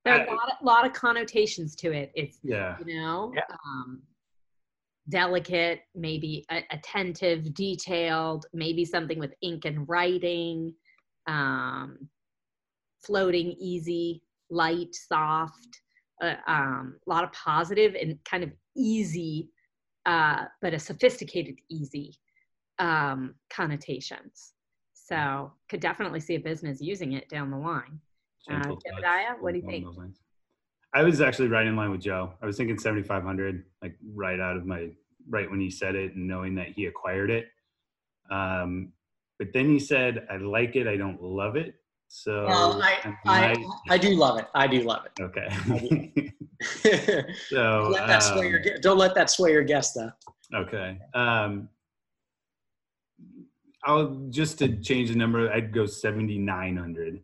[0.05, 2.13] There are a lot, of, lot of connotations to it.
[2.15, 2.77] It's, yeah.
[2.85, 3.43] you know, Yeah.
[3.67, 4.03] um,
[5.09, 10.75] delicate, maybe attentive, detailed, maybe something with ink and writing,
[11.27, 12.09] um,
[13.05, 15.81] floating, easy, light, soft,
[16.23, 19.51] uh, um, a lot of positive and kind of easy,
[20.07, 22.15] uh, but a sophisticated easy
[22.79, 24.53] um, connotations.
[24.95, 28.01] So could definitely see a business using it down the line.
[28.51, 28.75] Uh,
[29.41, 29.87] what do you think?
[30.97, 32.33] I was actually right in line with Joe.
[32.41, 34.89] I was thinking 7,500, like right out of my,
[35.29, 37.49] right when he said it and knowing that he acquired it.
[38.31, 38.95] Um,
[39.39, 41.75] but then he said, I like it, I don't love it.
[42.09, 44.47] So, Well, I, I, might- I do love it.
[44.55, 45.23] I do love it.
[45.23, 45.49] okay.
[45.51, 46.33] it.
[47.51, 50.11] so, don't, let that sway um, your, don't let that sway your guess, though.
[50.55, 50.99] Okay.
[51.13, 51.69] Um,
[53.85, 55.53] I'll just to change the number.
[55.53, 57.21] I'd go seventy nine hundred,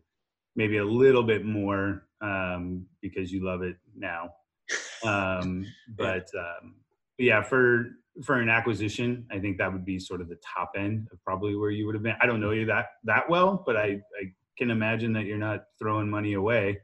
[0.55, 4.29] maybe a little bit more um, because you love it now.
[5.05, 5.65] Um,
[5.97, 6.75] but um,
[7.17, 11.09] yeah, for for an acquisition, I think that would be sort of the top end
[11.11, 12.15] of probably where you would have been.
[12.21, 15.65] I don't know you that that well, but I, I can imagine that you're not
[15.77, 16.79] throwing money away.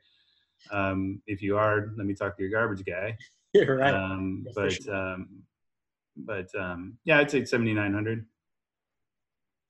[0.70, 3.18] Um, if you are, let me talk to your garbage guy.
[3.54, 3.94] You're right.
[3.94, 4.94] Um, but sure.
[4.94, 5.30] um,
[6.18, 8.26] but um, yeah, I'd say seventy nine hundred.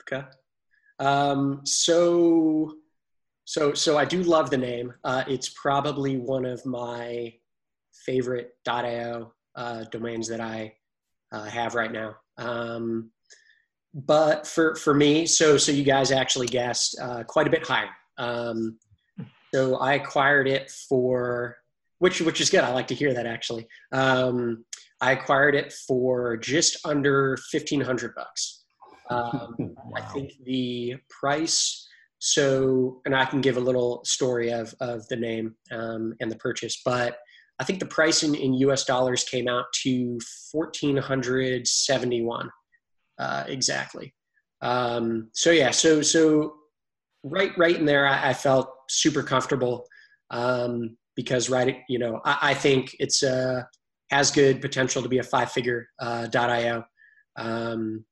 [0.01, 0.25] Okay.
[0.99, 2.75] Um, so,
[3.49, 4.93] so, so I do love the name.
[5.03, 7.33] Uh, it's probably one of my
[8.05, 10.75] favorite .io uh, domains that I
[11.31, 12.15] uh, have right now.
[12.37, 13.09] Um,
[13.91, 17.89] but for for me, so so you guys actually guessed uh, quite a bit higher.
[18.19, 18.77] Um,
[19.51, 21.57] so I acquired it for
[21.97, 22.63] which which is good.
[22.63, 23.67] I like to hear that actually.
[23.91, 24.63] Um,
[25.01, 28.57] I acquired it for just under fifteen hundred bucks.
[29.11, 31.88] Um, I think the price.
[32.19, 36.35] So, and I can give a little story of of the name um, and the
[36.35, 37.17] purchase, but
[37.59, 38.85] I think the price in, in U.S.
[38.85, 40.19] dollars came out to
[40.51, 42.49] fourteen hundred seventy one
[43.19, 44.13] uh, exactly.
[44.61, 46.55] Um, so yeah, so so
[47.23, 49.85] right right in there, I, I felt super comfortable
[50.31, 53.63] um, because right, you know, I, I think it's uh,
[54.09, 56.83] has good potential to be a five figure uh, .io.
[57.35, 58.05] Um,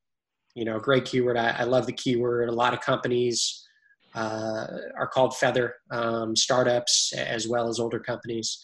[0.54, 1.36] you know, great keyword.
[1.36, 2.48] I, I love the keyword.
[2.48, 3.66] A lot of companies
[4.14, 4.66] uh,
[4.96, 8.58] are called Feather, um, startups as well as older companies.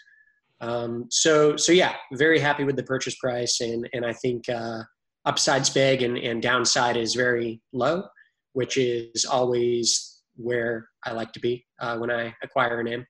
[0.61, 4.83] Um, so, so yeah, very happy with the purchase price, and and I think uh,
[5.25, 8.05] upside's big and, and downside is very low,
[8.53, 13.07] which is always where I like to be uh, when I acquire a name.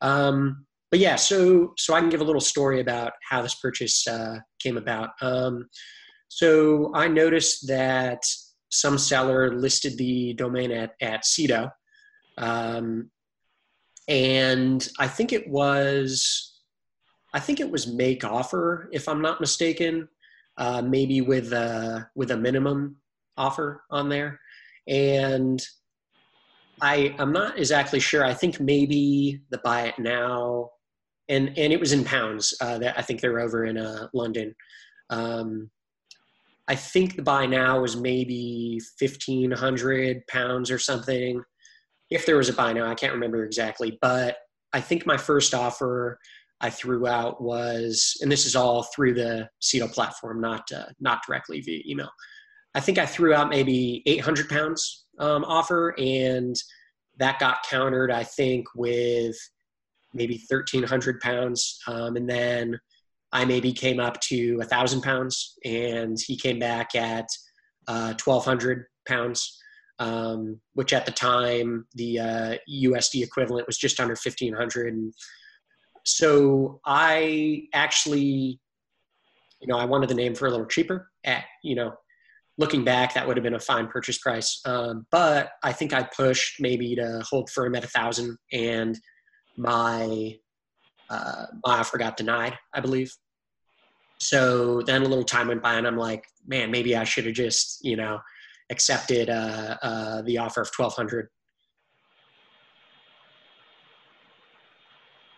[0.00, 4.06] Um, but yeah, so so I can give a little story about how this purchase
[4.06, 5.10] uh, came about.
[5.20, 5.68] Um,
[6.28, 8.22] so I noticed that
[8.80, 11.70] some seller listed the domain at at Sedo,
[12.38, 13.10] um,
[14.08, 16.60] and I think it was,
[17.34, 20.08] I think it was make offer if I'm not mistaken,
[20.58, 22.96] uh, maybe with a with a minimum
[23.36, 24.40] offer on there,
[24.86, 25.64] and
[26.80, 28.24] I I'm not exactly sure.
[28.24, 30.70] I think maybe the buy it now,
[31.28, 32.54] and and it was in pounds.
[32.60, 34.54] Uh, that I think they're over in uh, London.
[35.10, 35.70] Um,
[36.68, 41.42] I think the buy now was maybe fifteen hundred pounds or something.
[42.10, 44.36] If there was a buy now, I can't remember exactly, but
[44.72, 46.18] I think my first offer
[46.60, 51.22] I threw out was, and this is all through the Sedo platform, not uh, not
[51.26, 52.10] directly via email.
[52.74, 56.56] I think I threw out maybe eight hundred pounds um, offer, and
[57.18, 58.10] that got countered.
[58.10, 59.36] I think with
[60.14, 62.78] maybe thirteen hundred pounds, um, and then
[63.32, 67.26] I maybe came up to a thousand pounds, and he came back at
[67.88, 69.58] uh, twelve hundred pounds,
[69.98, 74.94] um, which at the time the uh, USD equivalent was just under fifteen hundred.
[76.04, 78.60] So I actually,
[79.60, 81.10] you know, I wanted the name for a little cheaper.
[81.24, 81.94] At you know,
[82.58, 84.60] looking back, that would have been a fine purchase price.
[84.64, 88.96] Um, but I think I pushed maybe to hold firm at a thousand, and
[89.56, 90.36] my
[91.10, 93.12] uh, my offer got denied, I believe.
[94.18, 97.34] So then a little time went by, and I'm like, man, maybe I should have
[97.34, 98.18] just, you know,
[98.70, 101.28] accepted uh, uh, the offer of 1200.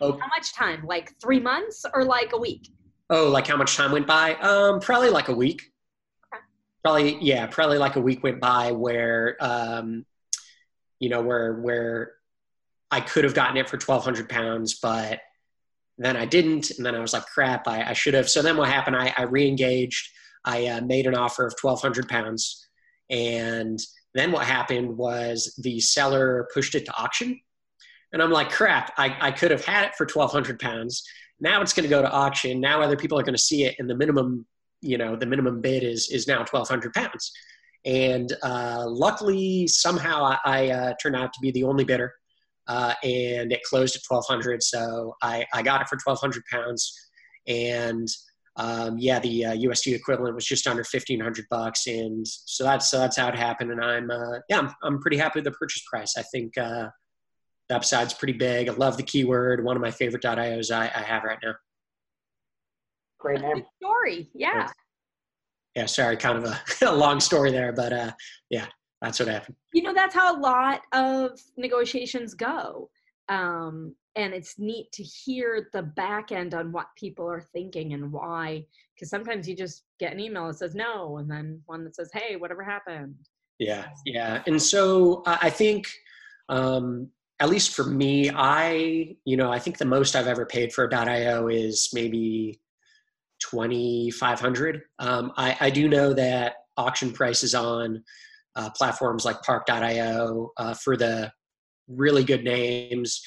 [0.00, 0.12] Oh.
[0.12, 0.84] How much time?
[0.86, 2.68] Like three months or like a week?
[3.10, 4.34] Oh, like how much time went by?
[4.34, 5.62] Um, probably like a week.
[6.32, 6.42] Okay.
[6.84, 10.04] Probably, yeah, probably like a week went by where, um,
[11.00, 12.12] you know, where where
[12.90, 15.20] I could have gotten it for twelve hundred pounds, but
[15.98, 18.28] then I didn't, and then I was like, crap, I, I should have.
[18.28, 18.96] So then what happened?
[18.96, 20.10] I, I re-engaged.
[20.44, 22.66] I uh, made an offer of twelve hundred pounds,
[23.10, 23.78] and
[24.14, 27.40] then what happened was the seller pushed it to auction,
[28.12, 31.02] and I'm like, crap, I, I could have had it for twelve hundred pounds.
[31.40, 32.60] Now it's going to go to auction.
[32.60, 34.46] Now other people are going to see it, and the minimum,
[34.80, 37.32] you know, the minimum bid is is now twelve hundred pounds.
[37.84, 42.12] And uh, luckily, somehow I, I uh, turned out to be the only bidder
[42.68, 46.94] uh, and it closed at 1200 so I, I got it for 1200 pounds
[47.46, 48.06] and
[48.56, 52.98] um, yeah the uh, usd equivalent was just under 1500 bucks and so that's so
[52.98, 55.82] that's how it happened and i'm uh, yeah I'm, I'm pretty happy with the purchase
[55.90, 56.88] price i think uh,
[57.68, 61.02] the upside's pretty big i love the keyword one of my favorite ios I, I
[61.02, 61.54] have right now
[63.20, 63.64] Great name.
[63.82, 64.30] Story.
[64.32, 64.58] Yeah.
[64.58, 64.72] Thanks.
[65.74, 68.12] yeah sorry kind of a, a long story there but uh,
[68.50, 68.66] yeah
[69.00, 72.90] that's what happened You know, that's how a lot of negotiations go.
[73.28, 78.10] Um, and it's neat to hear the back end on what people are thinking and
[78.10, 78.64] why.
[78.94, 82.10] Because sometimes you just get an email that says no, and then one that says,
[82.12, 83.14] hey, whatever happened.
[83.58, 84.42] Yeah, yeah.
[84.46, 85.88] And so I think,
[86.48, 90.72] um, at least for me, I, you know, I think the most I've ever paid
[90.72, 92.60] for a .io is maybe
[93.48, 94.82] 2,500.
[94.98, 98.02] Um, I, I do know that auction prices on
[98.58, 101.30] uh, platforms like Park.io uh, for the
[101.86, 103.22] really good names,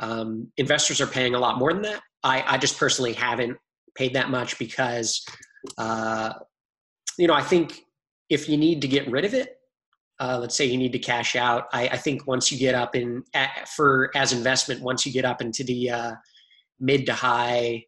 [0.00, 2.00] um, investors are paying a lot more than that.
[2.24, 3.56] I, I just personally haven't
[3.94, 5.24] paid that much because,
[5.78, 6.32] uh,
[7.16, 7.80] you know, I think
[8.28, 9.56] if you need to get rid of it,
[10.18, 11.66] uh, let's say you need to cash out.
[11.72, 15.24] I, I think once you get up in at, for as investment, once you get
[15.24, 16.12] up into the uh,
[16.80, 17.84] mid to high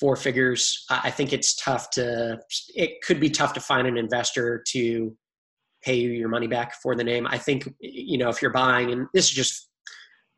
[0.00, 2.40] four figures, I I think it's tough to.
[2.74, 5.16] It could be tough to find an investor to
[5.82, 7.26] pay you your money back for the name.
[7.26, 9.68] I think you know if you're buying, and this is just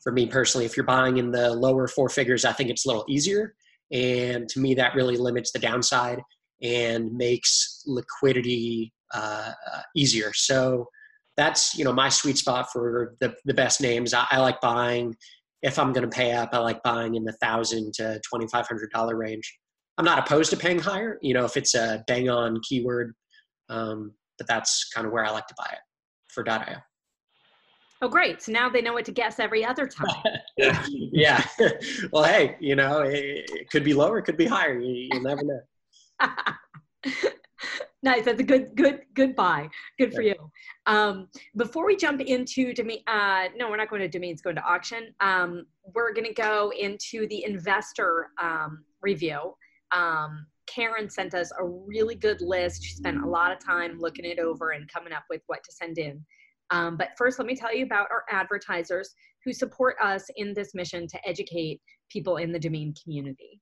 [0.02, 2.88] for me personally, if you're buying in the lower four figures, I think it's a
[2.88, 3.54] little easier.
[3.90, 6.20] And to me, that really limits the downside
[6.62, 10.32] and makes liquidity uh, uh, easier.
[10.34, 10.88] So
[11.36, 14.14] that's you know my sweet spot for the the best names.
[14.14, 15.16] I, I like buying.
[15.62, 18.66] If I'm going to pay up, I like buying in the thousand to twenty five
[18.68, 19.58] hundred dollar range.
[19.96, 21.18] I'm not opposed to paying higher.
[21.22, 23.14] You know, if it's a bang on keyword,
[23.68, 25.78] um, but that's kind of where I like to buy it
[26.28, 26.76] for .io.
[28.02, 28.42] Oh, great.
[28.42, 30.08] So now they know what to guess every other time.
[30.92, 31.42] yeah.
[32.12, 34.78] well, hey, you know, it, it could be lower, it could be higher.
[34.78, 35.60] You, you'll never know.
[38.02, 38.24] nice.
[38.24, 39.70] That's a good, good, good buy.
[39.98, 40.34] Good for you.
[40.84, 44.64] Um, before we jump into domain, uh, no, we're not going to domains, going to
[44.64, 45.14] auction.
[45.20, 49.54] Um, we're going to go into the investor um, review.
[49.92, 52.84] Um, Karen sent us a really good list.
[52.84, 55.72] She spent a lot of time looking it over and coming up with what to
[55.72, 56.24] send in.
[56.70, 60.74] Um, but first, let me tell you about our advertisers who support us in this
[60.74, 63.60] mission to educate people in the domain community.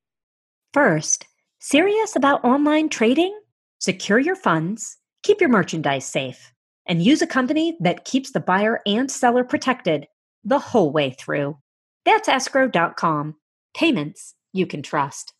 [0.72, 1.26] First,
[1.60, 3.38] serious about online trading?
[3.78, 6.52] Secure your funds, keep your merchandise safe,
[6.86, 10.06] and use a company that keeps the buyer and seller protected
[10.44, 11.58] the whole way through.
[12.04, 13.36] That's escrow.com.
[13.74, 15.32] Payments you can trust.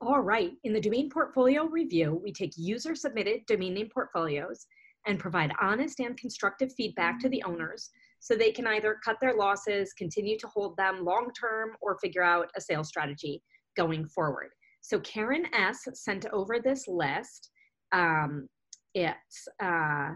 [0.00, 0.52] All right.
[0.62, 4.66] In the domain portfolio review, we take user submitted domain name portfolios
[5.06, 9.34] and provide honest and constructive feedback to the owners so they can either cut their
[9.34, 13.42] losses, continue to hold them long term, or figure out a sales strategy
[13.76, 14.50] going forward.
[14.82, 17.50] So Karen S sent over this list.
[17.92, 18.48] Um,
[18.94, 20.10] it's uh,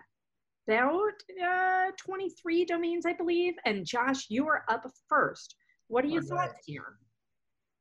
[0.69, 1.13] about
[1.45, 3.55] uh, 23 domains, I believe.
[3.65, 5.57] And Josh, you are up first.
[5.89, 6.99] What are your thoughts here?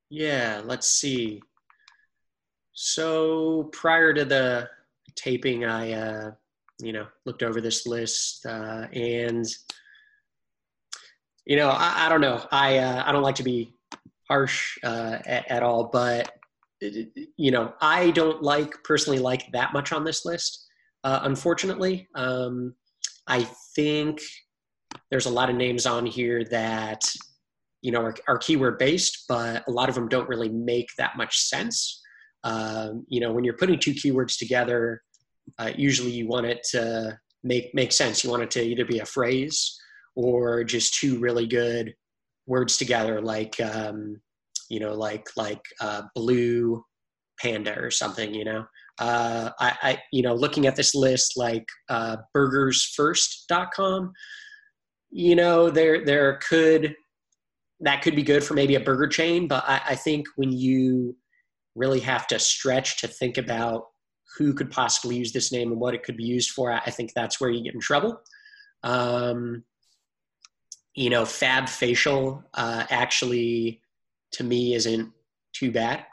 [0.09, 1.41] Yeah, let's see.
[2.73, 4.69] So prior to the
[5.15, 6.31] taping, I, uh,
[6.81, 9.45] you know, looked over this list uh, and,
[11.45, 12.45] you know, I, I don't know.
[12.51, 13.73] I, uh, I don't like to be
[14.27, 16.31] harsh uh, at, at all, but,
[16.81, 20.65] you know, I don't like personally like that much on this list.
[21.03, 22.73] Uh, unfortunately, um,
[23.27, 24.21] I think
[25.09, 27.03] there's a lot of names on here that
[27.81, 31.17] you know are, are keyword based, but a lot of them don't really make that
[31.17, 32.00] much sense.
[32.43, 35.01] Um, you know, when you're putting two keywords together,
[35.59, 38.23] uh, usually you want it to make make sense.
[38.23, 39.79] You want it to either be a phrase
[40.15, 41.93] or just two really good
[42.47, 44.19] words together, like um,
[44.69, 46.83] you know, like like uh, blue
[47.39, 48.33] panda or something.
[48.33, 48.65] You know,
[48.99, 54.11] uh, I, I you know looking at this list like uh, burgersfirst.com
[55.13, 56.95] you know there there could
[57.81, 61.15] that could be good for maybe a burger chain, but I, I think when you
[61.75, 63.85] really have to stretch to think about
[64.37, 67.13] who could possibly use this name and what it could be used for, I think
[67.13, 68.21] that's where you get in trouble.
[68.83, 69.63] Um,
[70.95, 73.81] you know, Fab Facial uh, actually,
[74.33, 75.11] to me, isn't
[75.53, 76.05] too bad.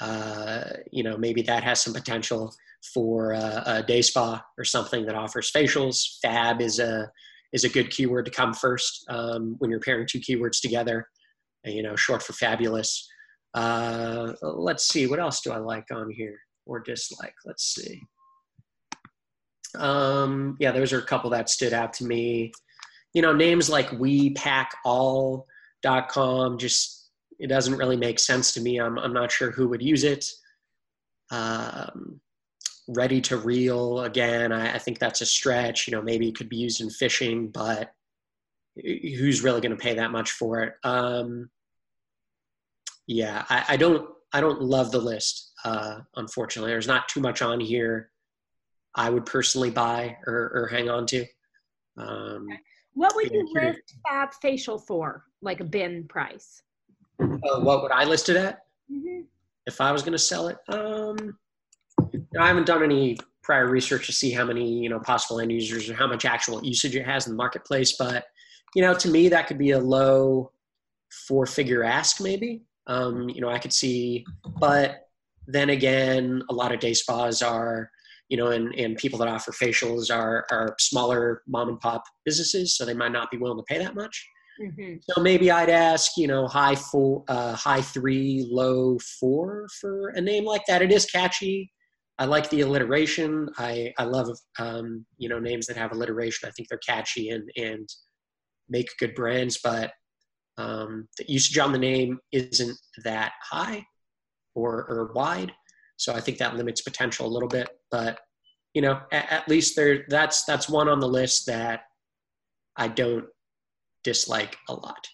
[0.00, 2.54] Uh, you know, maybe that has some potential
[2.92, 6.18] for uh, a day spa or something that offers facials.
[6.20, 7.10] Fab is a
[7.52, 11.08] is a good keyword to come first um, when you're pairing two keywords together.
[11.64, 13.08] You know, short for fabulous.
[13.54, 17.34] Uh, let's see, what else do I like on here or dislike?
[17.44, 18.02] Let's see.
[19.78, 22.52] Um, yeah, those are a couple that stood out to me.
[23.14, 27.04] You know, names like WePackAll.com just
[27.38, 28.78] it doesn't really make sense to me.
[28.78, 30.24] I'm I'm not sure who would use it.
[31.30, 32.20] Um,
[32.88, 35.86] ready to reel again, I, I think that's a stretch.
[35.86, 37.90] You know, maybe it could be used in fishing, but
[38.76, 40.74] who's really going to pay that much for it?
[40.84, 41.50] Um,
[43.06, 45.52] yeah, I, I, don't I don't love the list.
[45.64, 48.10] Uh, unfortunately, there's not too much on here.
[48.94, 51.26] I would personally buy or, or hang on to.
[51.98, 52.48] Um,
[52.94, 56.62] what would you list Fab Facial for, like a bin price?
[57.20, 58.60] Uh, what would I list it at?
[58.90, 59.22] Mm-hmm.
[59.66, 61.36] If I was going to sell it, um,
[62.38, 65.88] I haven't done any prior research to see how many you know possible end users
[65.88, 67.96] or how much actual usage it has in the marketplace.
[67.98, 68.24] But
[68.74, 70.52] you know, to me, that could be a low
[71.28, 72.62] four-figure ask, maybe.
[72.86, 74.24] Um, you know, I could see,
[74.60, 75.08] but
[75.46, 77.90] then again, a lot of day spas are,
[78.28, 82.76] you know, and, and people that offer facials are, are smaller mom and pop businesses,
[82.76, 84.26] so they might not be willing to pay that much.
[84.60, 84.96] Mm-hmm.
[85.02, 90.20] So maybe I'd ask, you know, high four, uh, high three, low four for a
[90.20, 90.82] name like that.
[90.82, 91.70] It is catchy.
[92.18, 93.48] I like the alliteration.
[93.58, 96.48] I, I love, um, you know, names that have alliteration.
[96.48, 97.86] I think they're catchy and, and
[98.68, 99.92] make good brands, but
[100.58, 103.84] um, the usage on the name isn't that high
[104.54, 105.52] or, or wide.
[105.96, 108.18] So I think that limits potential a little bit, but
[108.74, 111.80] you know, at, at least there, that's, that's one on the list that
[112.76, 113.24] I don't
[114.04, 115.06] dislike a lot.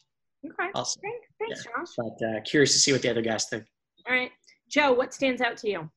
[0.45, 0.71] Okay.
[0.75, 1.01] Also,
[1.39, 1.73] Thanks, yeah.
[1.77, 1.95] Josh.
[1.97, 3.65] But uh, curious to see what the other guys think.
[4.09, 4.31] All right.
[4.69, 5.91] Joe, what stands out to you?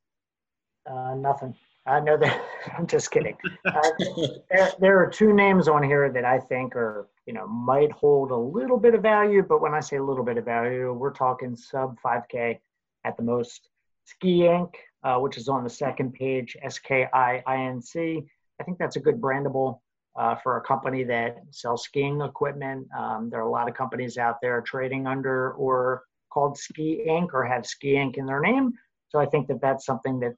[0.89, 1.55] Uh, nothing.
[1.87, 2.41] I know that.
[2.77, 3.37] I'm just kidding.
[3.65, 3.89] Uh,
[4.49, 8.31] there, there are two names on here that I think are, you know, might hold
[8.31, 9.43] a little bit of value.
[9.43, 12.59] But when I say a little bit of value, we're talking sub 5K
[13.03, 13.69] at the most.
[14.05, 14.73] Ski Inc.,
[15.03, 18.23] uh, which is on the second page, S K I I N C.
[18.59, 19.79] I think that's a good brandable
[20.15, 22.87] uh, for a company that sells skiing equipment.
[22.97, 27.33] Um, there are a lot of companies out there trading under or called Ski Inc.
[27.33, 28.17] or have Ski Inc.
[28.17, 28.73] in their name.
[29.09, 30.35] So I think that that's something that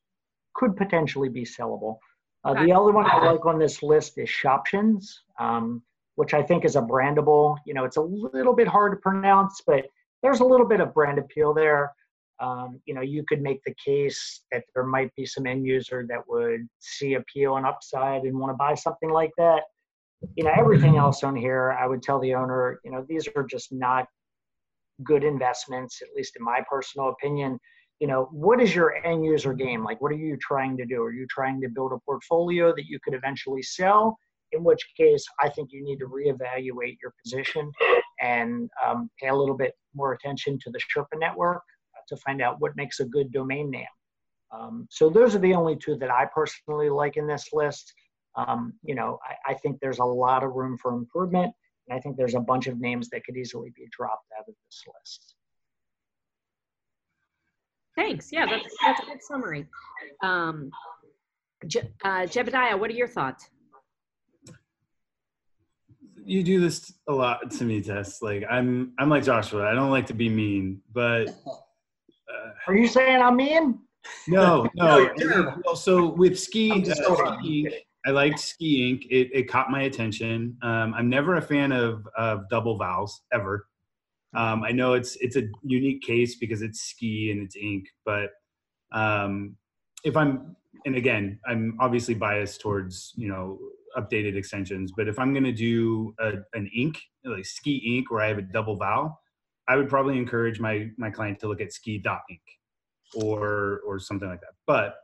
[0.57, 1.97] could potentially be sellable.
[2.43, 5.05] Uh, the other one I like on this list is Shoptions,
[5.39, 5.81] um,
[6.15, 7.57] which I think is a brandable.
[7.65, 9.85] You know, it's a little bit hard to pronounce, but
[10.23, 11.93] there's a little bit of brand appeal there.
[12.39, 16.05] Um, you know, you could make the case that there might be some end user
[16.09, 19.63] that would see appeal and upside and want to buy something like that.
[20.35, 23.43] You know, everything else on here, I would tell the owner, you know, these are
[23.43, 24.07] just not
[25.03, 27.59] good investments, at least in my personal opinion
[27.99, 29.83] you know what is your end user game?
[29.83, 31.01] Like what are you trying to do?
[31.01, 34.17] Are you trying to build a portfolio that you could eventually sell?
[34.53, 37.69] In which case i think you need to reevaluate your position
[38.21, 41.63] and um, pay a little bit more attention to the sherpa network
[42.07, 43.85] to find out what makes a good domain name.
[44.51, 47.93] Um, so those are the only two that i personally like in this list.
[48.35, 51.51] Um, you know I, I think there's a lot of room for improvement
[51.87, 54.53] and i think there's a bunch of names that could easily be dropped out of
[54.65, 55.36] this list
[57.97, 58.31] Thanks.
[58.31, 59.65] Yeah, that's, that's a good summary.
[60.23, 60.69] Um,
[61.65, 63.49] Je- uh, Jebediah, what are your thoughts?
[66.23, 68.21] You do this a lot to me, Tess.
[68.21, 69.67] Like I'm, I'm like Joshua.
[69.67, 73.79] I don't like to be mean, but uh, are you saying I'm mean?
[74.27, 75.09] No, no.
[75.17, 77.69] no so with ski, uh, ski
[78.05, 79.07] I liked Ski Inc.
[79.09, 80.57] It, it caught my attention.
[80.61, 83.67] Um, I'm never a fan of of double vowels ever.
[84.35, 88.29] Um, I know it's it's a unique case because it's ski and it's ink, but
[88.91, 89.55] um,
[90.03, 90.55] if I'm
[90.85, 93.59] and again, I'm obviously biased towards you know
[93.97, 98.21] updated extensions, but if I'm going to do a, an ink like ski ink where
[98.21, 99.19] I have a double vowel,
[99.67, 102.41] I would probably encourage my my client to look at ski dot ink
[103.15, 104.53] or or something like that.
[104.65, 104.95] But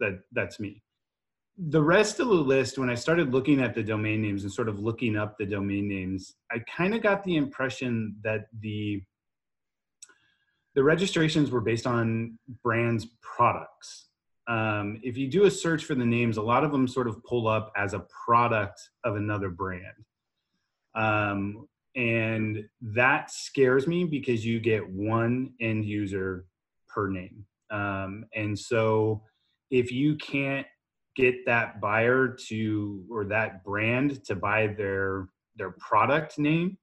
[0.00, 0.82] that that's me
[1.58, 4.68] the rest of the list, when I started looking at the domain names and sort
[4.68, 9.02] of looking up the domain names, I kind of got the impression that the
[10.74, 14.06] the registrations were based on brands products.
[14.48, 17.22] Um, if you do a search for the names, a lot of them sort of
[17.24, 19.84] pull up as a product of another brand.
[20.94, 26.46] Um, and that scares me because you get one end user
[26.88, 27.44] per name.
[27.70, 29.22] Um, and so
[29.70, 30.66] if you can't
[31.14, 36.78] get that buyer to or that brand to buy their their product name.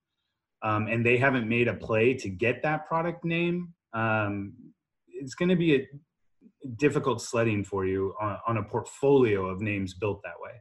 [0.62, 3.72] Um, and they haven't made a play to get that product name.
[3.94, 4.52] Um,
[5.08, 5.86] it's going to be a
[6.76, 10.52] difficult sledding for you on, on, a portfolio of names built that way.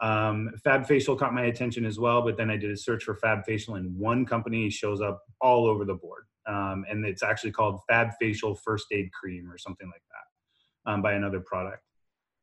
[0.00, 3.16] Um, fab facial caught my attention as well but then i did a search for
[3.16, 6.24] fab facial and one company shows up all over the board.
[6.48, 11.02] Um, and it's actually called fab facial first aid cream or something like that um,
[11.02, 11.82] by another product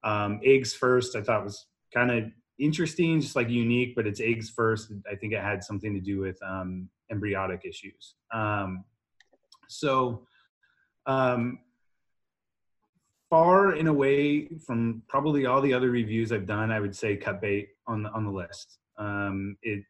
[0.04, 2.26] um, eggs first, I thought was kind of
[2.60, 4.92] interesting, just like unique, but it's eggs first.
[5.12, 8.16] I think it had something to do with um, embryotic issues.
[8.34, 8.84] Um,
[9.68, 10.26] so,
[11.06, 11.60] um,
[13.30, 17.42] far and away from probably all the other reviews I've done, I would say cut
[17.42, 18.80] bait on the on the list.
[18.98, 19.84] Um, it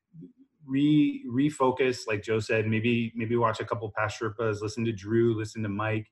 [0.65, 5.35] re refocus, like Joe said, maybe maybe watch a couple past Sherpas, listen to Drew,
[5.35, 6.07] listen to Mike,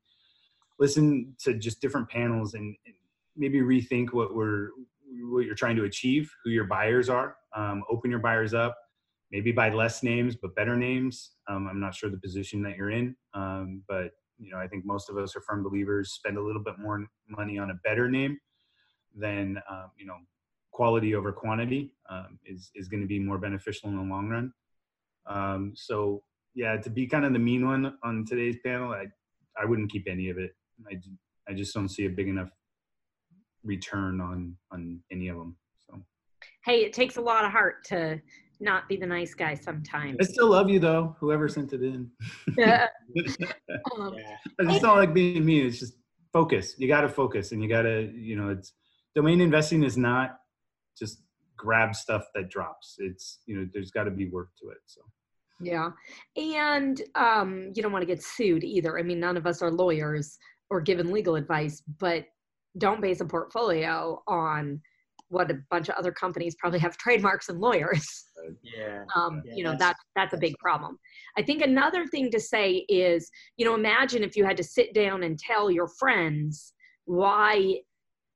[0.79, 2.95] listen to just different panels and, and
[3.36, 4.69] maybe rethink what we're
[5.29, 7.36] what you're trying to achieve, who your buyers are.
[7.55, 8.75] Um, open your buyers up,
[9.31, 11.31] maybe buy less names but better names.
[11.47, 14.86] Um, I'm not sure the position that you're in, um, but you know I think
[14.86, 16.13] most of us are firm believers.
[16.13, 18.38] Spend a little bit more money on a better name
[19.15, 20.17] than um, you know
[20.71, 24.53] quality over quantity um, is is going to be more beneficial in the long run.
[25.27, 26.23] Um, so
[26.53, 29.05] yeah, to be kind of the mean one on today's panel, I
[29.61, 30.55] I wouldn't keep any of it.
[30.89, 30.99] I
[31.47, 32.49] I just don't see a big enough
[33.66, 35.57] return on on any of them.
[35.89, 36.01] So,
[36.63, 38.22] hey, it takes a lot of heart to
[38.59, 40.18] not be the nice guy sometimes.
[40.22, 42.09] I still love you though, whoever sent it in.
[42.57, 42.88] Yeah.
[43.97, 44.16] um,
[44.59, 45.66] it's not like being mean.
[45.66, 45.95] It's just
[46.32, 46.76] focus.
[46.78, 48.74] You got to focus, and you got to, you know, it's
[49.16, 50.38] domain investing is not
[50.97, 51.22] just
[51.57, 52.95] grab stuff that drops.
[52.99, 54.78] It's you know, there's got to be work to it.
[54.86, 55.01] So.
[55.61, 55.91] Yeah,
[56.36, 58.99] and um, you don't want to get sued either.
[58.99, 60.38] I mean, none of us are lawyers
[60.70, 62.26] or given legal advice, but
[62.78, 64.82] don't base a portfolio on
[65.30, 68.26] what a bunch of other companies probably have trademarks and lawyers.
[68.61, 69.05] Yeah.
[69.15, 70.99] Um, yeah you know, that's that's a big problem.
[71.36, 74.93] I think another thing to say is, you know, imagine if you had to sit
[74.93, 76.73] down and tell your friends
[77.05, 77.80] why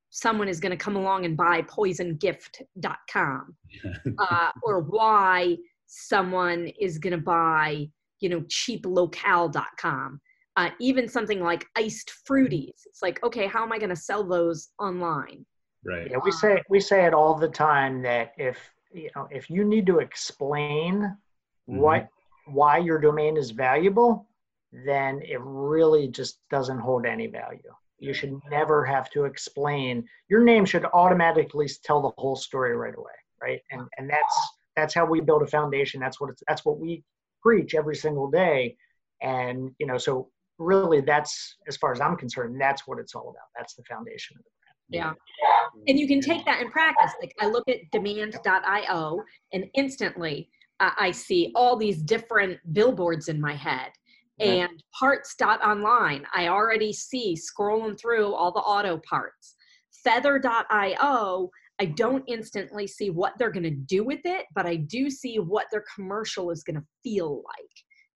[0.09, 3.55] someone is going to come along and buy poisongift.com
[4.17, 7.87] uh, or why someone is going to buy,
[8.19, 10.19] you know, cheaplocale.com
[10.59, 12.85] uh, even something like iced fruities.
[12.85, 15.45] It's like okay how am i going to sell those online?
[15.85, 16.09] Right.
[16.11, 18.57] Yeah we say we say it all the time that if
[18.93, 21.77] you know if you need to explain mm-hmm.
[21.77, 22.07] what
[22.45, 24.27] why your domain is valuable
[24.71, 27.73] then it really just doesn't hold any value.
[27.97, 30.07] You should never have to explain.
[30.29, 33.61] Your name should automatically tell the whole story right away right?
[33.71, 35.99] And and that's that's how we build a foundation.
[35.99, 37.03] That's what it's that's what we
[37.41, 38.75] preach every single day.
[39.21, 40.29] And you know so
[40.59, 43.47] really that's as far as i'm concerned that's what it's all about.
[43.57, 44.49] That's the foundation of the
[44.89, 45.15] brand.
[45.17, 45.83] Yeah.
[45.87, 47.11] And you can take that in practice.
[47.21, 50.49] Like i look at demand.io and instantly
[50.79, 53.91] uh, i see all these different billboards in my head.
[54.39, 59.55] And parts.online i already see scrolling through all the auto parts.
[60.03, 61.49] Feather.io
[61.81, 65.39] i don't instantly see what they're going to do with it but i do see
[65.39, 67.69] what their commercial is going to feel like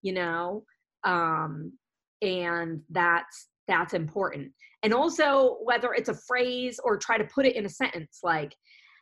[0.04, 0.64] you know?
[1.04, 1.74] Um,
[2.24, 4.52] and that's that's important.
[4.82, 8.56] And also whether it's a phrase or try to put it in a sentence like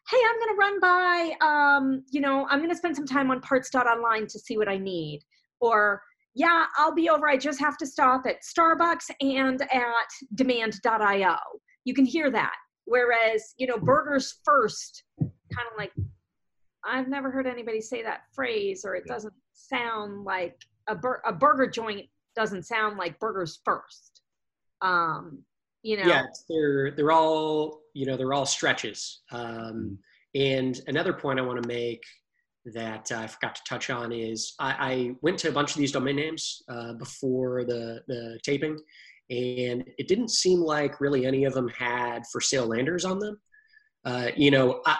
[0.09, 3.30] hey i'm going to run by um, you know i'm going to spend some time
[3.30, 5.22] on parts.online to see what i need
[5.59, 6.01] or
[6.34, 11.36] yeah i'll be over i just have to stop at starbucks and at demand.io
[11.84, 12.55] you can hear that.
[12.86, 15.91] Whereas you know burgers first kind of like
[16.84, 20.55] i've never heard anybody say that phrase or it doesn't sound like
[20.88, 24.21] a, bur- a burger joint doesn't sound like burgers first.
[24.82, 25.43] Um,
[25.84, 26.07] you know.
[26.07, 29.21] Yeah, they're they're all you know they're all stretches.
[29.32, 29.93] Um, mm-hmm.
[30.36, 32.03] and another point I want to make
[32.65, 35.91] that I forgot to touch on is I, I went to a bunch of these
[35.91, 38.77] domain names uh, before the the taping,
[39.29, 43.39] and it didn't seem like really any of them had for sale landers on them.
[44.05, 44.97] Uh, you know, I,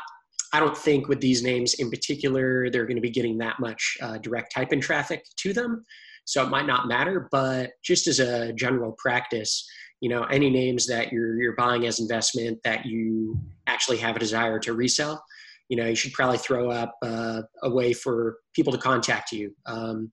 [0.54, 3.98] I don't think with these names in particular they're going to be getting that much
[4.02, 5.86] uh, direct type in traffic to them.
[6.26, 9.68] So it might not matter, but just as a general practice,
[10.02, 14.20] you know, any names that you're you're buying as investment that you actually have a
[14.20, 15.24] desire to resell,
[15.70, 19.56] you know, you should probably throw up uh, a way for people to contact you.
[19.66, 20.12] Um,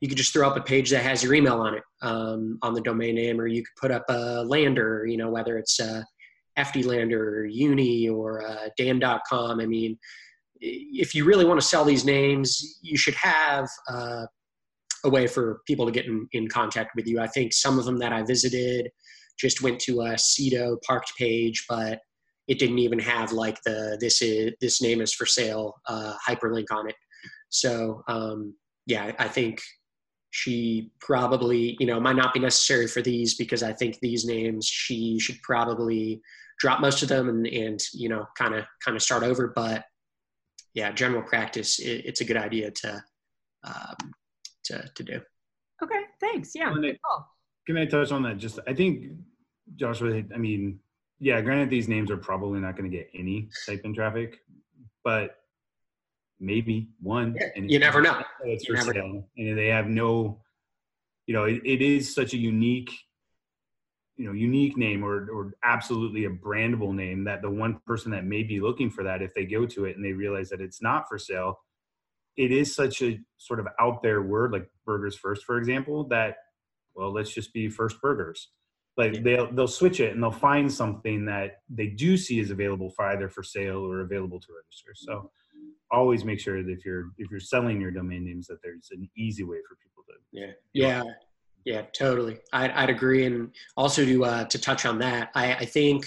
[0.00, 2.72] you could just throw up a page that has your email on it um, on
[2.72, 6.02] the domain name, or you could put up a lander, you know, whether it's uh,
[6.58, 9.60] Efty Lander or Uni or uh, Dan.com.
[9.60, 9.98] I mean,
[10.60, 14.26] if you really want to sell these names, you should have uh,
[15.04, 17.20] a way for people to get in, in contact with you.
[17.20, 18.90] I think some of them that I visited
[19.38, 22.00] just went to a Sedo parked page, but
[22.48, 26.66] it didn't even have like the this is this name is for sale uh, hyperlink
[26.72, 26.96] on it.
[27.50, 28.54] So um,
[28.86, 29.60] yeah, I think
[30.30, 34.66] she probably you know might not be necessary for these because I think these names
[34.66, 36.20] she should probably
[36.58, 39.52] drop most of them and and you know kind of kind of start over.
[39.54, 39.84] But
[40.74, 43.02] yeah, general practice, it, it's a good idea to
[43.64, 44.12] um,
[44.64, 45.20] to to do.
[45.82, 46.52] Okay, thanks.
[46.54, 46.72] Yeah.
[46.72, 47.26] Cool.
[47.66, 48.38] Can I touch on that?
[48.38, 49.12] Just I think
[49.76, 50.22] Joshua.
[50.34, 50.80] I mean,
[51.20, 51.40] yeah.
[51.40, 54.38] Granted, these names are probably not going to get any type in traffic,
[55.04, 55.36] but
[56.40, 57.36] maybe one.
[57.38, 58.22] Yeah, and you never know.
[58.44, 59.24] It's for sale, know.
[59.36, 60.40] and they have no.
[61.26, 62.90] You know, it, it is such a unique
[64.18, 68.24] you know unique name or or absolutely a brandable name that the one person that
[68.24, 70.82] may be looking for that if they go to it and they realize that it's
[70.82, 71.60] not for sale
[72.38, 76.36] it is such a sort of out there word like burgers first for example that
[76.98, 78.50] well let's just be first burgers.
[78.96, 82.90] Like they'll they'll switch it and they'll find something that they do see is available
[82.90, 84.92] for either for sale or available to register.
[84.94, 85.30] So
[85.90, 89.08] always make sure that if you're if you're selling your domain names that there's an
[89.16, 90.52] easy way for people to yeah.
[90.72, 91.04] Yeah.
[91.64, 92.38] Yeah totally.
[92.52, 93.24] I'd, I'd agree.
[93.24, 96.06] And also to uh, to touch on that I, I think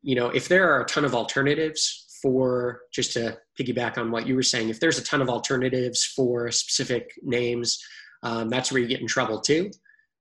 [0.00, 4.26] you know if there are a ton of alternatives for just to piggyback on what
[4.26, 7.78] you were saying if there's a ton of alternatives for specific names
[8.24, 9.70] um, that's where you get in trouble too.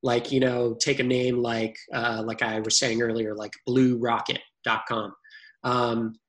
[0.03, 5.15] Like you know take a name like uh, like i was saying earlier like bluerocket.com
[5.63, 6.19] um,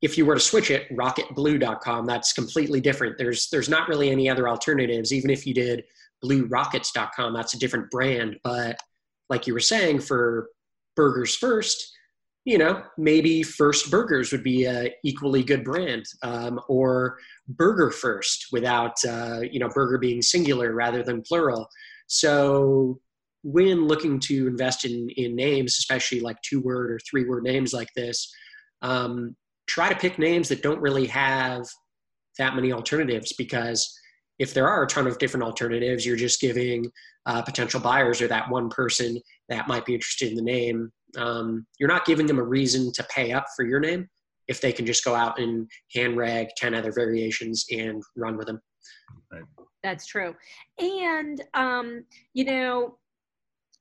[0.00, 3.18] if you were to switch it rocketblue.com that's completely different.
[3.18, 5.12] There's there's not really any other alternatives.
[5.12, 5.82] Even if you did
[6.24, 8.36] bluerockets.com that's a different brand.
[8.44, 8.78] But
[9.28, 10.48] like you were saying for
[10.94, 11.92] burgers first
[12.48, 18.46] you know, maybe First Burgers would be a equally good brand, um, or Burger First
[18.52, 21.68] without uh, you know burger being singular rather than plural.
[22.06, 23.00] So
[23.42, 27.74] when looking to invest in in names, especially like two word or three word names
[27.74, 28.32] like this,
[28.80, 29.36] um,
[29.66, 31.66] try to pick names that don't really have
[32.38, 33.94] that many alternatives because
[34.38, 36.90] if there are a ton of different alternatives, you're just giving
[37.26, 39.20] uh, potential buyers or that one person
[39.50, 43.04] that might be interested in the name um, you're not giving them a reason to
[43.04, 44.08] pay up for your name
[44.48, 48.46] if they can just go out and hand reg 10 other variations and run with
[48.46, 48.60] them.
[49.30, 49.42] Right.
[49.82, 50.34] That's true.
[50.78, 52.04] And, um,
[52.34, 52.98] you know,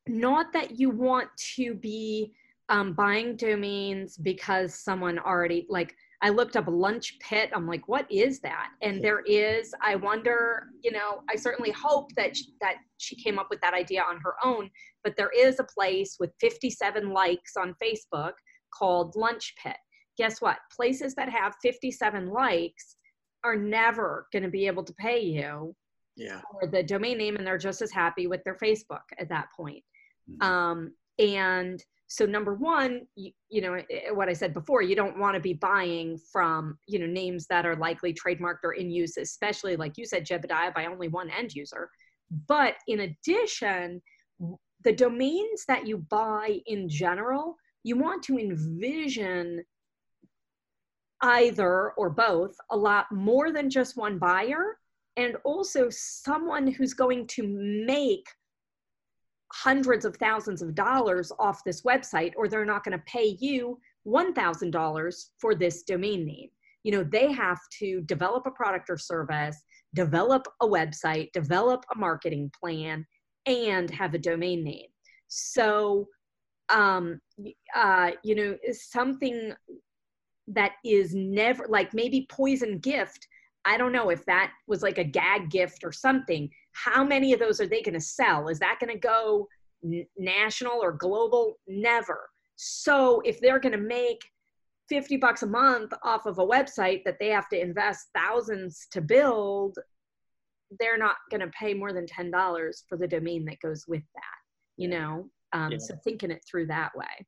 [0.08, 2.34] not that you want to be
[2.70, 7.52] um, buying domains because someone already, like, I looked up lunch pit.
[7.54, 8.70] I'm like, what is that?
[8.82, 13.38] And there is, I wonder, you know, I certainly hope that, she, that she came
[13.38, 14.70] up with that idea on her own,
[15.04, 18.34] but there is a place with 57 likes on Facebook
[18.74, 19.78] called Lunch Pit.
[20.18, 20.58] Guess what?
[20.76, 22.96] Places that have 57 likes
[23.44, 25.76] are never going to be able to pay you
[26.16, 26.42] yeah.
[26.52, 29.84] for the domain name, and they're just as happy with their Facebook at that point.
[30.30, 30.52] Mm-hmm.
[30.52, 34.96] Um, and so number one you, you, know eh, eh, what i said before you
[34.96, 38.90] don't want to be buying from you know names that are likely trademarked or in
[38.90, 41.90] use especially like you said jebediah by only one end user.
[42.48, 44.02] But in addition
[44.84, 49.64] the domains that you buy in general, you want to envision
[51.22, 54.78] either or both a lot more than just one buyer
[55.16, 58.28] and also someone who's going to make
[59.54, 63.80] hundreds of thousands of dollars off this website or they're not going to pay you
[64.08, 66.50] $1000 for this domain name
[66.84, 69.58] you know they have to develop a product or service
[69.94, 73.06] develop a website develop a marketing plan
[73.48, 74.88] and have a domain name.
[75.28, 76.08] So,
[76.70, 77.20] um,
[77.74, 79.54] uh, you know, something
[80.48, 83.28] that is never like maybe poison gift.
[83.66, 86.50] I don't know if that was like a gag gift or something.
[86.84, 88.48] How many of those are they going to sell?
[88.50, 89.48] Is that going to go
[89.84, 91.56] n- national or global?
[91.68, 92.30] Never.
[92.56, 94.22] So if they're going to make
[94.90, 99.02] 50 bucks a month off of a website that they have to invest thousands to
[99.02, 99.78] build,
[100.80, 104.38] they're not going to pay more than $10 for the domain that goes with that,
[104.78, 105.30] you know?
[105.54, 105.78] Um, yeah.
[105.80, 107.26] So thinking it through that way.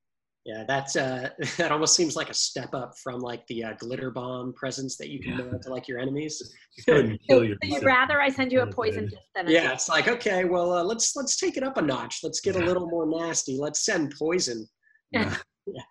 [0.49, 4.09] Yeah, that's uh, that almost seems like a step up from like the uh, glitter
[4.09, 5.45] bomb presents that you can yeah.
[5.45, 6.41] mail to like your enemies.
[6.79, 9.73] so, so you'd rather I send you a poison gift than a yeah.
[9.73, 12.21] It's like okay, well uh, let's let's take it up a notch.
[12.23, 13.59] Let's get a little more nasty.
[13.59, 14.67] Let's send poison.
[15.11, 15.35] Yeah.
[15.65, 15.81] yeah.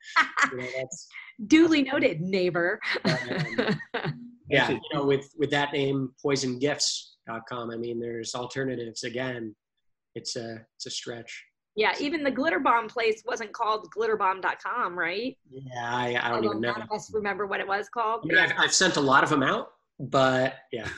[0.53, 0.89] You know,
[1.49, 2.79] Duly noted, neighbor.
[3.05, 3.17] Um,
[4.49, 7.17] yeah, you know, with with that name, Poison Gifts,
[7.49, 7.73] com.
[7.73, 9.03] I mean, there's alternatives.
[9.03, 9.57] Again,
[10.15, 11.45] it's a it's a stretch.
[11.79, 15.39] Yeah, even the glitter bomb place wasn't called glitterbomb.com, right?
[15.49, 16.73] Yeah, I, I don't Although even know.
[16.73, 18.23] none of us remember what it was called.
[18.25, 19.71] I mean, I've, I've sent a lot of them out,
[20.01, 20.89] but yeah,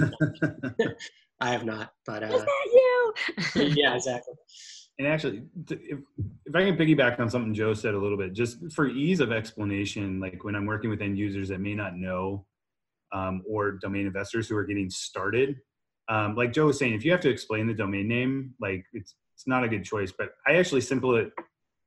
[1.41, 1.93] I have not.
[2.07, 3.15] But Was uh, that you?
[3.77, 4.33] yeah, exactly.
[4.99, 5.99] And actually, if,
[6.47, 9.33] if I can piggyback on something Joe said a little bit, just for ease of
[9.33, 12.47] explanation, like when I'm working with end users that may not know
[13.13, 15.57] um, or domain investors who are getting started,
[16.09, 19.15] um, like Joe was saying, if you have to explain the domain name, like it's
[19.41, 20.13] it's not a good choice.
[20.17, 21.33] But I actually simple it,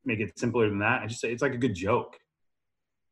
[0.06, 1.04] make it simpler than that.
[1.04, 2.18] I just say it's like a good joke.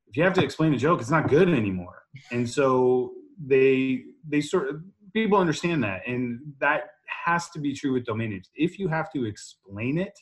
[0.07, 2.03] If you have to explain a joke, it's not good anymore.
[2.31, 3.11] And so
[3.45, 4.81] they they sort of
[5.13, 6.81] people understand that, and that
[7.25, 8.49] has to be true with domain names.
[8.55, 10.17] If you have to explain it,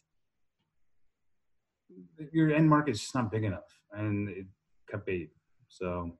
[2.34, 4.46] your end market is just not big enough, and it
[4.92, 5.30] cut bait.
[5.70, 6.12] So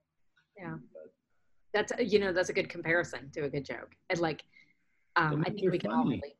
[0.58, 0.76] yeah,
[1.74, 4.42] That's you know that's a good comparison to a good joke, and like
[5.16, 6.16] um, I think we can all funny.
[6.16, 6.36] relate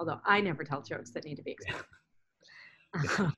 [0.00, 1.84] although I never tell jokes that need to be explained.
[3.18, 3.34] Um,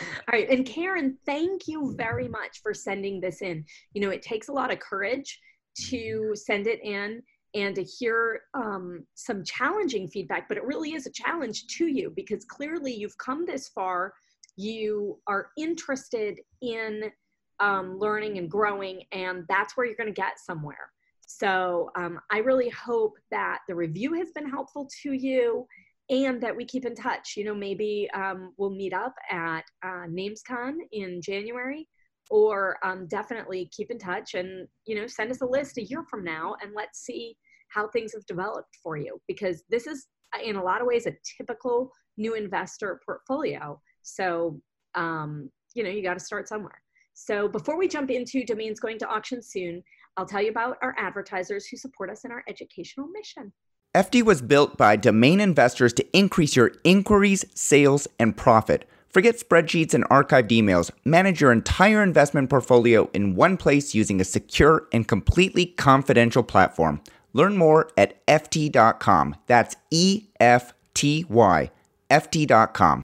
[0.00, 3.64] all right, and Karen, thank you very much for sending this in.
[3.94, 5.40] You know, it takes a lot of courage
[5.88, 7.20] to send it in
[7.54, 12.12] and to hear um, some challenging feedback, but it really is a challenge to you
[12.14, 14.14] because clearly you've come this far.
[14.56, 17.10] You are interested in
[17.58, 20.92] um, learning and growing, and that's where you're going to get somewhere.
[21.26, 25.66] So um, I really hope that the review has been helpful to you
[26.10, 27.34] and that we keep in touch.
[27.36, 31.88] You know, maybe um, we'll meet up at uh, NamesCon in January
[32.30, 36.04] or um, definitely keep in touch and, you know, send us a list a year
[36.10, 37.36] from now and let's see
[37.68, 40.06] how things have developed for you because this is
[40.44, 43.80] in a lot of ways a typical new investor portfolio.
[44.02, 44.60] So,
[44.94, 46.82] um, you know, you got to start somewhere.
[47.14, 49.82] So before we jump into domains going to auction soon,
[50.16, 53.52] I'll tell you about our advertisers who support us in our educational mission.
[53.98, 58.88] Efty was built by domain investors to increase your inquiries, sales, and profit.
[59.08, 60.92] Forget spreadsheets and archived emails.
[61.04, 67.00] Manage your entire investment portfolio in one place using a secure and completely confidential platform.
[67.32, 69.34] Learn more at Efty.com.
[69.48, 71.68] That's E F T Y.
[72.08, 73.02] Efty.com.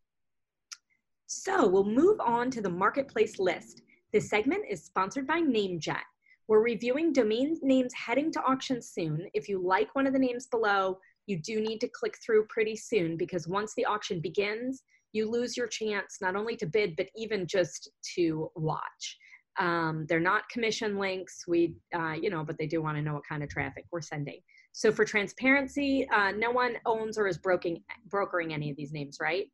[1.27, 3.83] So we'll move on to the marketplace list.
[4.13, 6.03] This segment is sponsored by NameJet.
[6.49, 9.27] We're reviewing domain names heading to auction soon.
[9.33, 12.77] If you like one of the names below, you do need to click through pretty
[12.77, 14.83] soon because once the auction begins,
[15.13, 19.19] you lose your chance not only to bid, but even just to watch.
[19.59, 23.15] Um, they're not commission links, we, uh, you know, but they do want to know
[23.15, 24.41] what kind of traffic we're sending.
[24.73, 29.19] So for transparency, uh, no one owns or is broking, brokering any of these names,
[29.21, 29.47] right?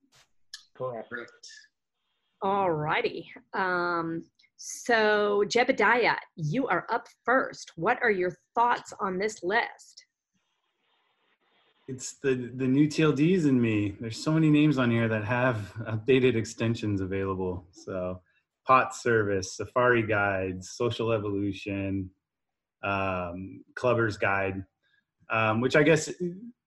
[0.74, 1.46] Correct.
[2.40, 3.30] All righty.
[3.52, 4.22] Um,
[4.62, 7.72] so, Jebediah, you are up first.
[7.76, 10.04] What are your thoughts on this list?
[11.90, 13.96] it's the the new TLDs in me.
[14.00, 17.66] There's so many names on here that have updated extensions available.
[17.72, 18.20] So,
[18.66, 22.10] Pot Service, Safari Guides, Social Evolution,
[22.84, 24.64] um, Clubber's Guide,
[25.30, 26.10] um, which I guess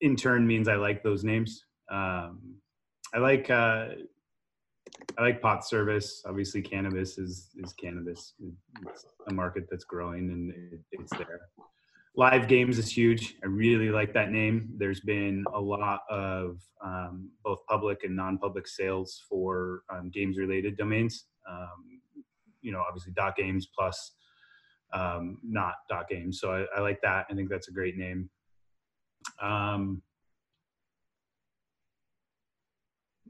[0.01, 1.63] in turn means I like those names.
[1.89, 2.55] Um,
[3.13, 3.89] I like uh,
[5.17, 6.23] I like pot service.
[6.25, 8.33] Obviously, cannabis is is cannabis.
[8.87, 11.41] It's a market that's growing and it, it's there.
[12.15, 13.35] Live games is huge.
[13.43, 14.69] I really like that name.
[14.77, 21.25] There's been a lot of um, both public and non-public sales for um, games-related domains.
[21.49, 22.01] Um,
[22.61, 24.11] you know, obviously dot games plus
[24.93, 26.39] um, not dot games.
[26.39, 27.25] So I, I like that.
[27.31, 28.29] I think that's a great name.
[29.41, 30.03] Um,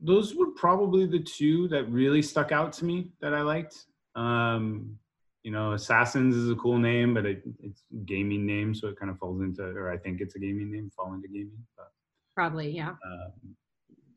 [0.03, 3.85] those were probably the two that really stuck out to me that I liked.
[4.15, 4.97] Um,
[5.43, 8.99] you know, Assassins is a cool name, but it, it's a gaming name, so it
[8.99, 11.57] kind of falls into, or I think it's a gaming name, fall into gaming.
[11.77, 11.87] But
[12.35, 12.89] Probably, yeah.
[12.89, 13.31] um,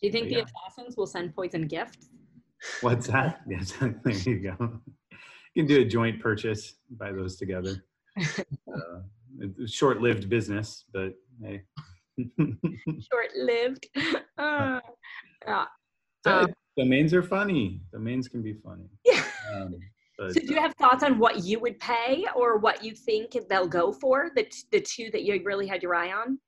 [0.00, 0.44] Do you think the Yeah.
[0.44, 2.10] assassins will send poison gifts?
[2.80, 3.40] what's that?
[3.48, 4.80] Yes, there you go.
[5.54, 7.84] You can do a joint purchase, buy those together.
[8.72, 11.12] Uh, short-lived business, but
[11.42, 11.62] hey.
[12.18, 13.86] Short lived.
[14.38, 14.80] Uh,
[16.26, 17.80] Um, domains are funny.
[17.92, 18.88] Domains can be funny.
[19.04, 19.22] yeah.
[19.54, 19.76] Um,
[20.18, 23.36] but, So, do you have thoughts on what you would pay or what you think
[23.48, 24.30] they'll go for?
[24.34, 26.38] The, t- the two that you really had your eye on?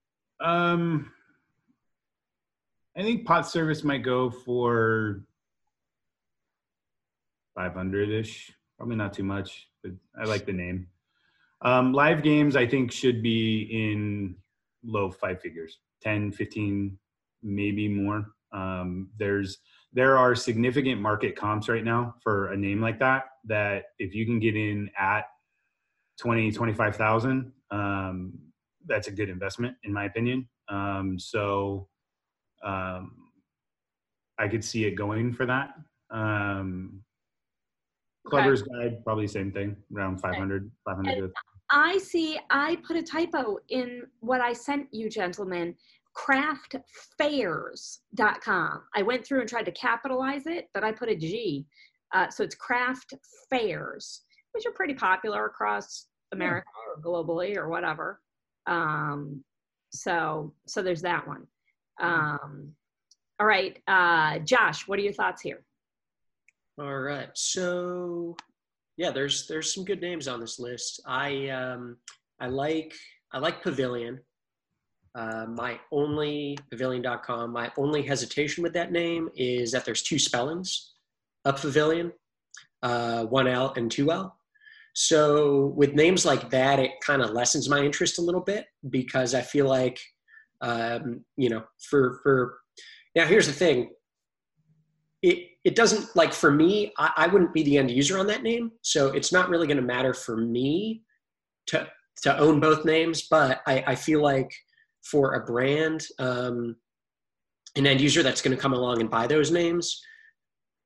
[0.41, 1.13] Um,
[2.97, 5.23] I think pot service might go for
[7.55, 8.53] 500 ish.
[8.77, 10.87] Probably not too much, but I like the name.
[11.63, 14.37] Um, live games, I think, should be in
[14.85, 16.97] low five figures 10, 15,
[17.43, 18.33] maybe more.
[18.53, 19.59] Um, there's
[19.93, 24.27] there are significant market comps right now for a name like that that if you
[24.27, 25.23] can get in at
[26.21, 28.39] 20 25,000 um,
[28.87, 31.89] that's a good investment in my opinion um, so
[32.63, 33.13] um,
[34.39, 35.75] I could see it going for that.
[36.11, 37.03] Um,
[38.27, 38.37] Okay.
[38.37, 41.33] Clever's Guide, probably same thing, around 500, 500 to
[41.71, 45.75] I see, I put a typo in what I sent you gentlemen,
[46.19, 48.83] craftfairs.com.
[48.95, 51.67] I went through and tried to capitalize it, but I put a G.
[52.15, 53.15] Uh, so it's craft
[53.51, 58.21] fairs, which are pretty popular across America or globally or whatever.
[58.67, 59.45] Um,
[59.91, 61.47] so, so there's that one.
[62.01, 62.73] Um,
[63.41, 65.63] all right, uh, Josh, what are your thoughts here?
[66.79, 67.29] All right.
[67.35, 68.37] So
[68.97, 71.01] yeah, there's there's some good names on this list.
[71.07, 71.97] I um
[72.41, 72.95] I like
[73.33, 74.21] I like Pavilion.
[75.15, 80.95] Uh, my only pavilion.com, my only hesitation with that name is that there's two spellings
[81.45, 82.13] of pavilion,
[82.83, 84.39] uh, one L and two L.
[84.95, 89.35] So with names like that, it kind of lessens my interest a little bit because
[89.35, 90.01] I feel like,
[90.61, 92.59] um, you know, for for
[93.15, 93.91] now here's the thing.
[95.23, 96.93] It it doesn't like for me.
[96.99, 99.77] I, I wouldn't be the end user on that name, so it's not really going
[99.79, 101.03] to matter for me
[101.69, 101.89] to
[102.23, 103.29] to own both names.
[103.31, 104.51] But I, I feel like
[105.11, 106.77] for a brand, um,
[107.77, 110.01] an end user that's going to come along and buy those names,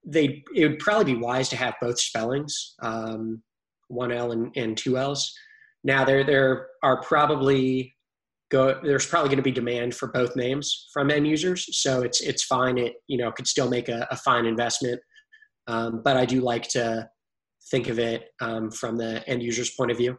[0.04, 3.42] they it would probably be wise to have both spellings, um,
[3.88, 5.32] one L and, and two L's.
[5.84, 7.94] Now there there are probably
[8.50, 12.20] go there's probably going to be demand for both names from end users, so it's
[12.20, 12.78] it's fine.
[12.78, 15.00] It you know could still make a, a fine investment,
[15.66, 17.08] um, but I do like to
[17.70, 20.18] think of it um, from the end user's point of view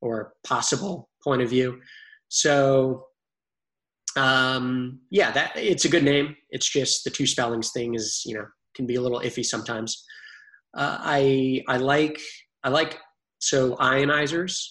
[0.00, 1.80] or possible point of view.
[2.28, 3.06] So
[4.16, 6.36] um, yeah, that it's a good name.
[6.50, 10.04] It's just the two spellings thing is you know can be a little iffy sometimes.
[10.76, 12.20] Uh, I I like
[12.64, 12.98] I like
[13.38, 14.66] so ionizers.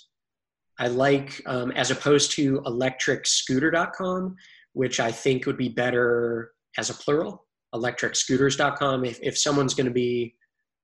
[0.79, 4.35] I like um, as opposed to electricscooter.com,
[4.73, 7.45] which I think would be better as a plural.
[7.75, 9.05] Electricscooters.com.
[9.05, 10.35] If if someone's going to be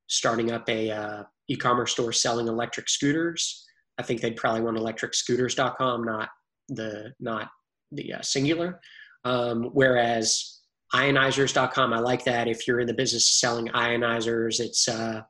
[0.07, 3.65] starting up a uh, e-commerce store selling electric scooters,
[3.97, 6.29] I think they'd probably want electricscooters.com, not
[6.69, 7.49] the not
[7.95, 8.79] the uh, singular.
[9.23, 10.59] Um, whereas
[10.93, 12.47] ionizers.com, I like that.
[12.47, 15.25] If you're in the business selling ionizers, it's a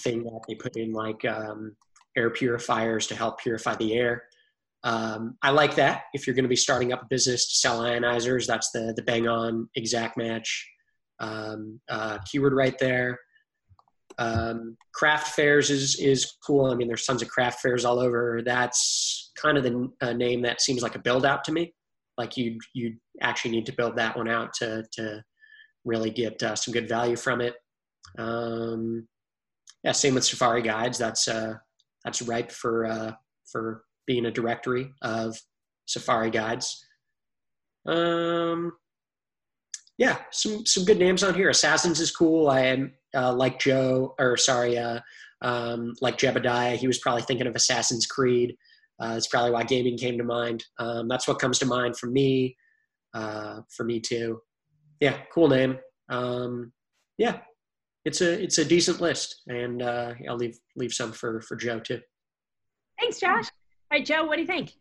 [0.00, 1.74] thing that they put in like um,
[2.16, 4.24] air purifiers to help purify the air.
[4.82, 6.02] Um, I like that.
[6.12, 9.02] If you're going to be starting up a business to sell ionizers, that's the the
[9.02, 10.68] bang on exact match
[11.20, 13.18] um, uh, keyword right there.
[14.18, 16.66] Um, craft fairs is is cool.
[16.66, 18.42] I mean, there's tons of craft fairs all over.
[18.44, 21.72] That's kind of the uh, name that seems like a build out to me.
[22.16, 25.22] Like you you actually need to build that one out to to
[25.84, 27.54] really get uh, some good value from it.
[28.18, 29.06] Um,
[29.82, 30.98] yeah, same with Safari Guides.
[30.98, 31.54] That's uh,
[32.04, 33.12] that's ripe for uh,
[33.50, 35.36] for being a directory of
[35.86, 36.84] Safari Guides.
[37.86, 38.72] Um,
[39.98, 41.50] yeah, some some good names on here.
[41.50, 42.48] Assassins is cool.
[42.48, 45.00] I am uh, like Joe, or sorry, uh,
[45.42, 46.76] um, like Jebediah.
[46.76, 48.56] He was probably thinking of Assassin's Creed.
[49.00, 50.64] Uh, that's probably why gaming came to mind.
[50.78, 52.56] Um, that's what comes to mind for me.
[53.12, 54.40] Uh, for me too.
[55.00, 55.78] Yeah, cool name.
[56.08, 56.72] Um,
[57.18, 57.38] yeah,
[58.04, 61.80] it's a it's a decent list, and uh, I'll leave leave some for for Joe
[61.80, 62.00] too.
[62.98, 63.46] Thanks, Josh.
[63.46, 64.72] All right, Joe, what do you think?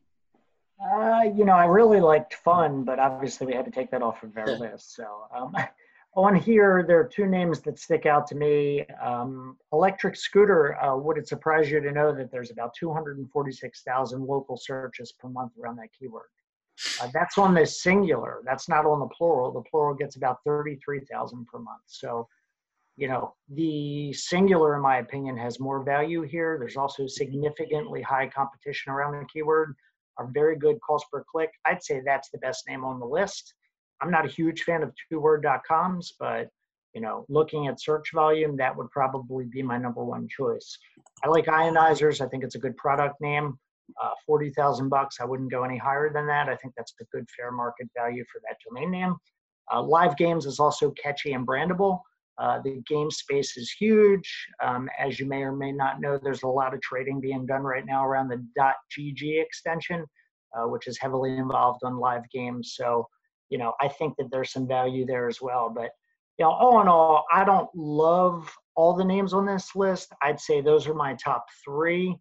[0.83, 4.23] Uh, you know, I really liked fun, but obviously we had to take that off
[4.23, 4.95] of our list.
[4.95, 5.05] So
[5.35, 5.55] um,
[6.15, 8.85] on here, there are two names that stick out to me.
[9.03, 10.79] Um, electric scooter.
[10.81, 15.53] Uh, would it surprise you to know that there's about 246,000 local searches per month
[15.61, 16.27] around that keyword?
[17.01, 18.41] Uh, that's on the singular.
[18.45, 19.51] That's not on the plural.
[19.51, 21.81] The plural gets about 33,000 per month.
[21.87, 22.27] So,
[22.95, 26.57] you know, the singular, in my opinion, has more value here.
[26.59, 29.75] There's also significantly high competition around the keyword.
[30.17, 31.49] Are very good cost per click.
[31.65, 33.55] I'd say that's the best name on the list.
[34.03, 36.49] I'm not a huge fan of two-word.coms, but
[36.93, 40.77] you know, looking at search volume, that would probably be my number one choice.
[41.23, 42.21] I like ionizers.
[42.21, 43.57] I think it's a good product name.
[44.01, 45.17] Uh, Forty thousand bucks.
[45.19, 46.49] I wouldn't go any higher than that.
[46.49, 49.15] I think that's a good fair market value for that domain name.
[49.73, 52.01] Uh, live games is also catchy and brandable.
[52.37, 54.47] Uh, the game space is huge.
[54.61, 57.61] Um, as you may or may not know, there's a lot of trading being done
[57.61, 60.05] right now around the .gg extension,
[60.57, 62.73] uh, which is heavily involved on live games.
[62.75, 63.07] So,
[63.49, 65.69] you know, I think that there's some value there as well.
[65.73, 65.89] But,
[66.37, 70.11] you know, all in all, I don't love all the names on this list.
[70.21, 72.17] I'd say those are my top three.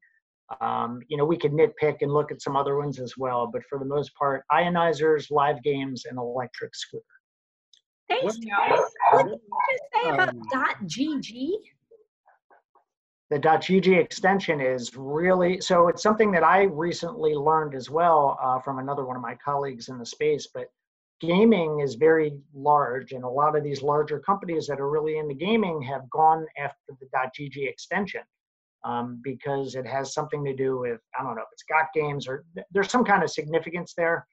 [0.60, 3.62] Um, you know, we could nitpick and look at some other ones as well, but
[3.70, 7.02] for the most part, ionizers, live games, and electric scooter.
[8.08, 8.84] Thanks, What- Joe.
[9.12, 11.52] What did you just say about Um, .gg?
[13.30, 18.58] the .gg extension is really so it's something that I recently learned as well uh,
[18.60, 20.48] from another one of my colleagues in the space.
[20.52, 20.66] But
[21.22, 25.34] gaming is very large, and a lot of these larger companies that are really into
[25.34, 28.22] gaming have gone after the .gg extension
[28.84, 32.26] um, because it has something to do with I don't know if it's got games
[32.26, 34.26] or there's some kind of significance there,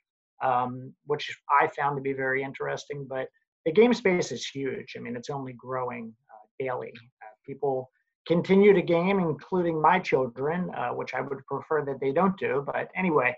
[0.43, 3.05] um, which I found to be very interesting.
[3.07, 3.27] But
[3.65, 4.95] the game space is huge.
[4.97, 6.91] I mean, it's only growing uh, daily.
[7.21, 7.89] Uh, people
[8.27, 12.63] continue to game, including my children, uh, which I would prefer that they don't do.
[12.65, 13.35] But anyway,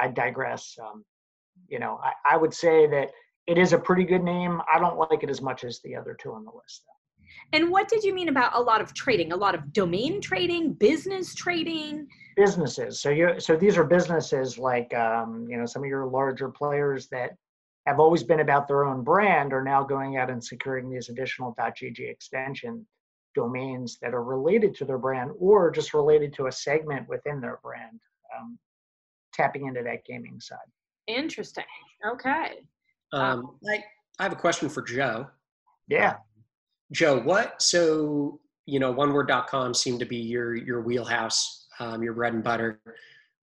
[0.00, 0.76] I digress.
[0.82, 1.04] Um,
[1.68, 3.10] you know, I, I would say that
[3.46, 4.60] it is a pretty good name.
[4.72, 6.84] I don't like it as much as the other two on the list.
[6.86, 7.58] Though.
[7.58, 9.32] And what did you mean about a lot of trading?
[9.32, 12.06] A lot of domain trading, business trading?
[12.36, 13.00] Businesses.
[13.00, 17.08] So you so these are businesses like um, you know some of your larger players
[17.08, 17.36] that
[17.86, 21.54] have always been about their own brand are now going out and securing these additional
[21.54, 22.84] .gg extension
[23.34, 27.58] domains that are related to their brand or just related to a segment within their
[27.62, 28.00] brand,
[28.36, 28.58] um,
[29.32, 30.58] tapping into that gaming side.
[31.06, 31.64] Interesting.
[32.06, 32.60] Okay.
[33.12, 33.82] Um, I,
[34.18, 35.26] I have a question for Joe.
[35.88, 36.10] Yeah.
[36.10, 36.16] Um,
[36.92, 42.34] Joe, what, so, you know, oneword.com seemed to be your, your wheelhouse, um, your bread
[42.34, 42.80] and butter.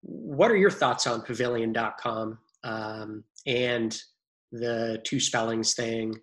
[0.02, 4.00] What are your thoughts on pavilion.com um, and
[4.52, 6.14] the two spellings thing?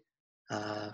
[0.50, 0.90] Uh,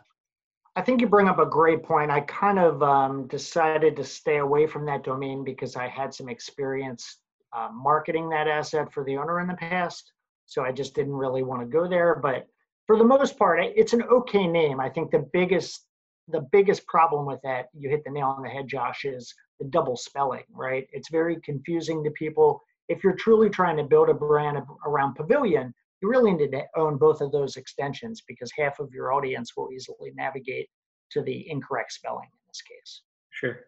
[0.76, 2.12] I think you bring up a great point.
[2.12, 6.30] I kind of um, decided to stay away from that domain because I had some
[6.30, 7.18] experience
[7.54, 10.14] uh, marketing that asset for the owner in the past.
[10.52, 12.20] So I just didn't really want to go there.
[12.22, 12.46] But
[12.86, 14.82] for the most part, it's an okay name.
[14.82, 15.86] I think the biggest
[16.28, 19.66] the biggest problem with that, you hit the nail on the head, Josh, is the
[19.66, 20.88] double spelling, right?
[20.92, 22.62] It's very confusing to people.
[22.90, 26.98] If you're truly trying to build a brand around Pavilion, you really need to own
[26.98, 30.70] both of those extensions because half of your audience will easily navigate
[31.12, 33.02] to the incorrect spelling in this case.
[33.32, 33.62] Sure.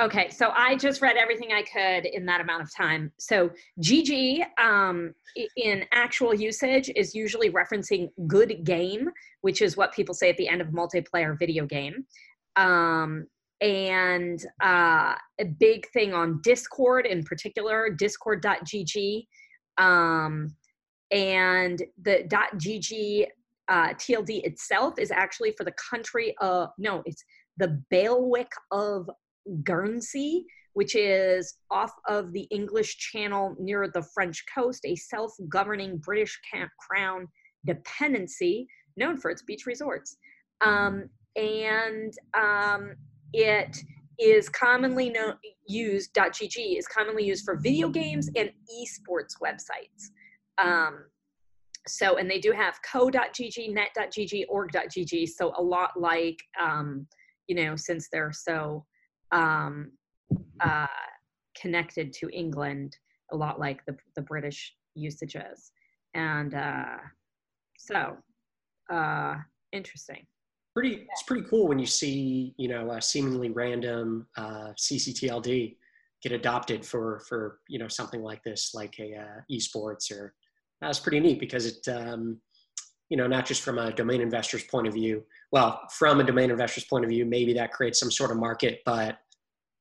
[0.00, 3.12] Okay, so I just read everything I could in that amount of time.
[3.18, 3.50] So
[3.82, 5.12] GG um,
[5.58, 9.10] in actual usage is usually referencing good game,
[9.42, 12.06] which is what people say at the end of a multiplayer video game.
[12.56, 13.26] Um,
[13.60, 19.26] and uh, a big thing on Discord in particular, discord.gg.
[19.76, 20.56] Um,
[21.10, 23.26] and the .gg
[23.68, 27.22] uh, TLD itself is actually for the country of, no, it's
[27.58, 29.10] the bailiwick of
[29.64, 35.98] Guernsey, which is off of the English Channel near the French coast, a self governing
[35.98, 36.38] British
[36.78, 37.26] crown
[37.66, 38.66] dependency
[38.96, 40.16] known for its beach resorts.
[40.60, 42.94] Um, and um,
[43.32, 43.76] it
[44.18, 45.34] is commonly known,
[45.66, 50.10] used, .gg is commonly used for video games and esports websites.
[50.58, 51.04] Um,
[51.86, 55.28] so, and they do have co.gg, net.gg, org.gg.
[55.28, 57.06] So a lot like, um,
[57.46, 58.84] you know, since they're so
[59.32, 59.92] um,
[60.60, 60.86] uh,
[61.60, 62.96] connected to England,
[63.32, 65.72] a lot like the, the British usages.
[66.14, 66.96] And uh,
[67.78, 68.16] so,
[68.92, 69.36] uh,
[69.72, 70.26] interesting.
[70.74, 75.76] Pretty, it's pretty cool when you see, you know, a seemingly random uh, CCTLD
[76.22, 80.34] get adopted for, for, you know, something like this, like a uh, esports or,
[80.80, 82.40] that's pretty neat because it, um,
[83.10, 85.22] you know, not just from a domain investor's point of view.
[85.52, 88.80] Well, from a domain investor's point of view, maybe that creates some sort of market,
[88.86, 89.18] but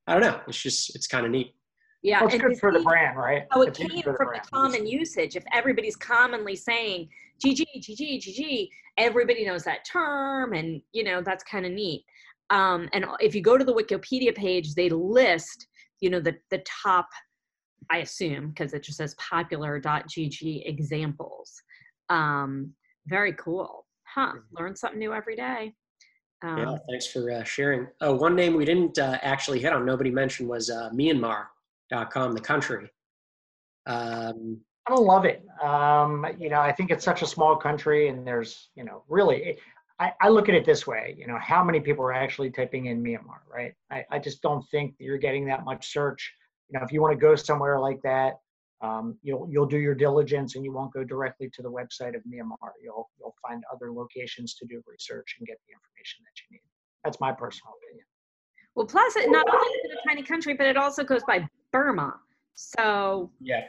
[0.07, 0.41] I don't know.
[0.47, 1.53] It's just, it's kind of neat.
[2.01, 3.43] Yeah, well, it's good for the brand, right?
[3.51, 5.35] Oh, it came from the, the common usage.
[5.35, 7.09] If everybody's commonly saying
[7.43, 12.05] GG, GG, GG, everybody knows that term, and you know that's kind of neat.
[12.49, 15.67] Um, and if you go to the Wikipedia page, they list,
[15.99, 17.09] you know, the the top,
[17.91, 21.61] I assume, because it just says popular.gg examples.
[22.07, 22.73] Um,
[23.09, 23.85] very cool.
[24.05, 24.27] Huh.
[24.27, 24.57] Mm-hmm.
[24.57, 25.73] Learn something new every day.
[26.41, 27.87] Um, yeah, thanks for uh, sharing.
[28.01, 32.39] Oh, one name we didn't uh, actually hit on, nobody mentioned, was uh, Myanmar.com, the
[32.39, 32.89] country.
[33.87, 35.45] Um, I don't love it.
[35.61, 39.57] Um, you know, I think it's such a small country, and there's, you know, really,
[39.99, 41.13] I, I look at it this way.
[41.17, 43.73] You know, how many people are actually typing in Myanmar, right?
[43.91, 46.33] I, I just don't think you're getting that much search.
[46.69, 48.39] You know, if you want to go somewhere like that,
[48.81, 52.21] um, you'll you'll do your diligence and you won't go directly to the website of
[52.23, 52.71] Myanmar.
[52.81, 56.61] You'll you'll find other locations to do research and get the information that you need.
[57.03, 58.05] That's my personal opinion.
[58.75, 61.47] Well, plus it not only is it a tiny country, but it also goes by
[61.73, 62.15] Burma.
[62.53, 63.63] So yeah,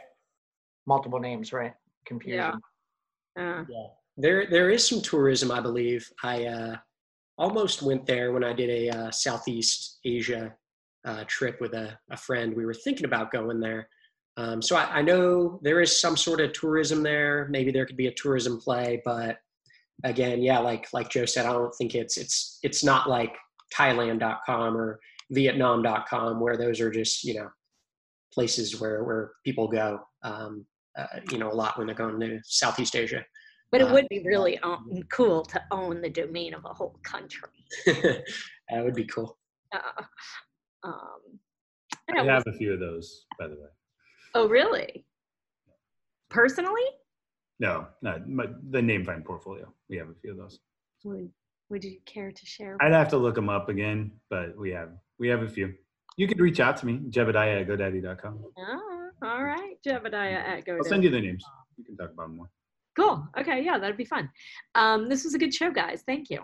[0.86, 1.74] multiple names, right?
[2.06, 2.38] Confusion.
[2.38, 2.52] Yeah.
[3.38, 3.86] Uh, yeah.
[4.16, 6.08] There there is some tourism, I believe.
[6.22, 6.76] I uh,
[7.36, 10.54] almost went there when I did a uh, Southeast Asia
[11.04, 12.54] uh, trip with a, a friend.
[12.54, 13.88] We were thinking about going there
[14.36, 17.48] um, so I, I, know there is some sort of tourism there.
[17.50, 19.38] Maybe there could be a tourism play, but
[20.04, 23.34] again, yeah, like like Joe said, I don't think it's it's it's not like
[23.76, 25.00] Thailand.com or
[25.30, 27.48] Vietnam.com where those are just you know
[28.32, 30.00] places where where people go.
[30.22, 30.64] Um,
[30.98, 33.24] uh, you know, a lot when they're going to Southeast Asia.
[33.70, 36.98] But it Uh, would be really own, cool to own the domain of a whole
[37.04, 37.48] country.
[37.86, 39.38] that would be cool.
[39.72, 40.02] Uh,
[40.82, 41.38] um,
[42.10, 43.68] I I have a few of those, by the way.
[44.34, 45.04] Oh, really?
[46.28, 46.82] Personally?
[47.58, 49.72] No, not my, the Namefind portfolio.
[49.88, 50.58] We have a few of those.
[51.04, 51.30] Would,
[51.68, 52.76] would you care to share?
[52.80, 55.74] I'd have to look them up again, but we have we have a few.
[56.16, 58.44] You could reach out to me, Jebediah at GoDaddy.com.
[58.58, 60.78] Oh, all right, Jebediah at GoDaddy.
[60.78, 61.44] I'll send you the names.
[61.76, 62.50] You can talk about them more.
[62.96, 63.26] Cool.
[63.38, 64.28] Okay, yeah, that'd be fun.
[64.74, 66.02] Um, this was a good show, guys.
[66.06, 66.40] Thank you.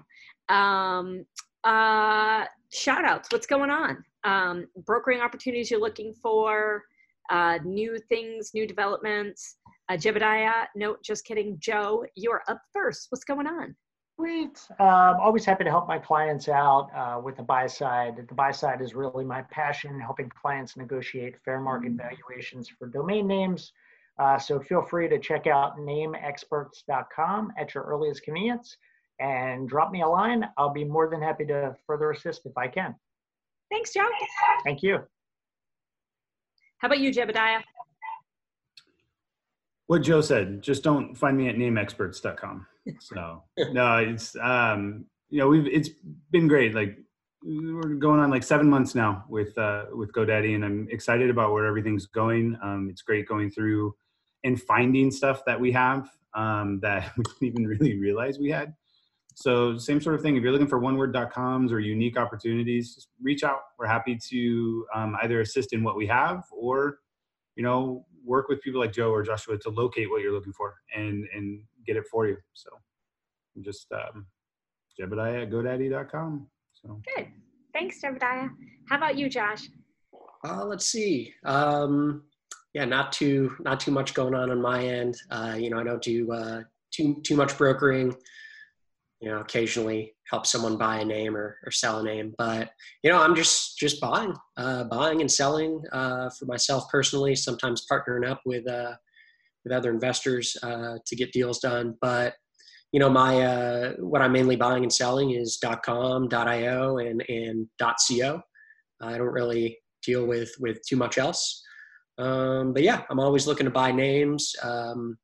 [0.54, 1.24] Um,
[1.64, 3.28] uh, shout outs.
[3.32, 4.04] What's going on?
[4.24, 6.84] Um, brokering opportunities you're looking for,
[7.30, 9.56] uh, new things, new developments.
[9.88, 11.56] Uh, Jebediah, no, just kidding.
[11.58, 13.06] Joe, you're up first.
[13.10, 13.74] What's going on?
[14.18, 14.58] Sweet.
[14.80, 18.16] Um, always happy to help my clients out uh, with the buy side.
[18.28, 23.26] The buy side is really my passion, helping clients negotiate fair market valuations for domain
[23.26, 23.72] names.
[24.18, 28.78] Uh, so feel free to check out nameexperts.com at your earliest convenience
[29.20, 30.48] and drop me a line.
[30.56, 32.94] I'll be more than happy to further assist if I can.
[33.70, 34.08] Thanks, Joe.
[34.64, 35.00] Thank you.
[36.78, 37.62] How about you, Jebediah?
[39.86, 42.66] What Joe said, just don't find me at nameexperts.com.
[43.00, 45.90] So no, it's um, you know, we've it's
[46.30, 46.74] been great.
[46.74, 46.98] Like
[47.42, 51.52] we're going on like seven months now with uh with GoDaddy and I'm excited about
[51.52, 52.58] where everything's going.
[52.62, 53.94] Um it's great going through
[54.44, 58.74] and finding stuff that we have um that we didn't even really realize we had.
[59.36, 60.36] So same sort of thing.
[60.36, 63.60] If you're looking for oneword.coms or unique opportunities, just reach out.
[63.78, 67.00] We're happy to um, either assist in what we have or,
[67.54, 70.74] you know, work with people like Joe or Joshua to locate what you're looking for
[70.96, 72.38] and and get it for you.
[72.54, 72.70] So
[73.60, 74.26] just um,
[74.98, 76.46] Jebediah at GoDaddy.com.
[76.72, 77.26] So Good.
[77.74, 78.48] Thanks, Jebediah.
[78.88, 79.68] How about you, Josh?
[80.48, 81.34] Uh, let's see.
[81.44, 82.22] Um,
[82.72, 85.18] yeah, not too not too much going on on my end.
[85.30, 88.16] Uh, you know, I don't do uh, too too much brokering.
[89.20, 92.70] You know, occasionally help someone buy a name or, or sell a name, but
[93.02, 97.34] you know, I'm just just buying, uh, buying and selling uh, for myself personally.
[97.34, 98.92] Sometimes partnering up with uh,
[99.64, 101.96] with other investors uh, to get deals done.
[102.00, 102.34] But
[102.92, 107.66] you know, my uh, what I'm mainly buying and selling is .com, .io, and and
[107.80, 108.40] .co.
[109.00, 111.62] I don't really deal with with too much else.
[112.18, 114.54] Um, but yeah, I'm always looking to buy names.
[114.62, 115.18] Um,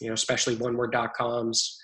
[0.00, 1.80] you know, especially oneword.coms.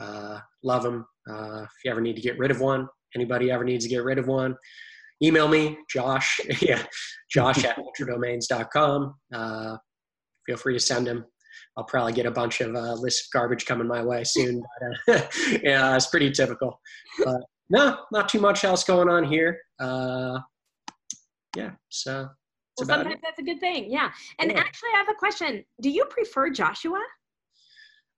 [0.00, 1.06] Uh, love them.
[1.30, 4.04] Uh, if you ever need to get rid of one, anybody ever needs to get
[4.04, 4.56] rid of one,
[5.22, 6.40] email me, Josh.
[6.60, 6.82] yeah,
[7.30, 9.14] Josh at ultradomains.com.
[9.32, 9.76] Uh,
[10.46, 11.24] feel free to send them.
[11.76, 14.62] I'll probably get a bunch of uh, list of garbage coming my way soon.
[15.06, 15.22] But, uh,
[15.62, 16.80] yeah, it's pretty typical.
[17.24, 17.40] But
[17.70, 19.58] no, not too much else going on here.
[19.80, 20.38] Uh,
[21.56, 22.28] yeah, so
[22.78, 23.90] Well, sometimes that's a good thing.
[23.90, 24.10] Yeah.
[24.38, 24.58] And Yeah.
[24.60, 25.64] actually, I have a question.
[25.80, 27.00] Do you prefer Joshua?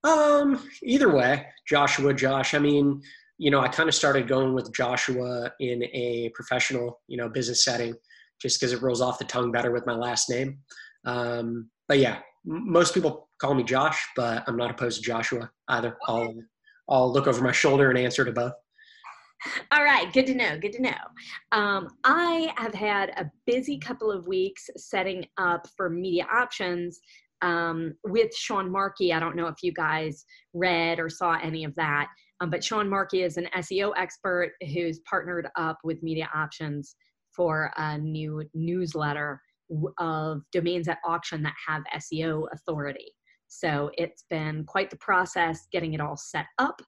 [0.04, 2.54] Um, either way, Joshua, Josh.
[2.54, 3.00] I mean,
[3.38, 7.64] you know, I kind of started going with Joshua in a professional, you know, business
[7.64, 7.94] setting,
[8.40, 10.58] just because it rolls off the tongue better with my last name.
[11.04, 15.96] Um, but yeah, most people call me Josh, but I'm not opposed to Joshua either.
[16.06, 16.34] I'll
[16.88, 18.52] I'll look over my shoulder and answer to both.
[19.70, 20.58] All right, good to know.
[20.58, 20.90] Good to know.
[21.52, 27.00] Um, I have had a busy couple of weeks setting up for media options
[27.42, 29.12] um, with Sean Markey.
[29.12, 30.24] I don't know if you guys
[30.54, 32.08] read or saw any of that,
[32.40, 36.96] um, but Sean Markey is an SEO expert who's partnered up with Media Options
[37.34, 39.40] for a new newsletter
[39.98, 43.12] of domains at auction that have SEO authority.
[43.48, 46.80] So it's been quite the process getting it all set up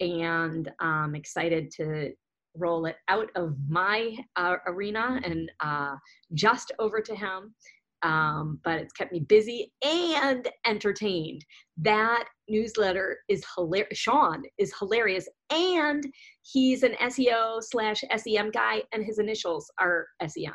[0.00, 2.10] and I'm excited to
[2.56, 5.94] roll it out of my uh, arena and uh,
[6.34, 7.54] just over to him.
[8.02, 11.44] Um, but it's kept me busy and entertained.
[11.78, 13.96] That newsletter is hilarious.
[13.98, 16.04] Sean is hilarious, and
[16.42, 20.52] he's an SEO slash SEM guy, and his initials are SEM.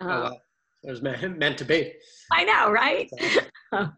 [0.00, 0.40] Oh, Uh, well,
[0.84, 1.92] it was meant, meant to be.
[2.32, 3.08] I know, right?
[3.74, 3.94] Um,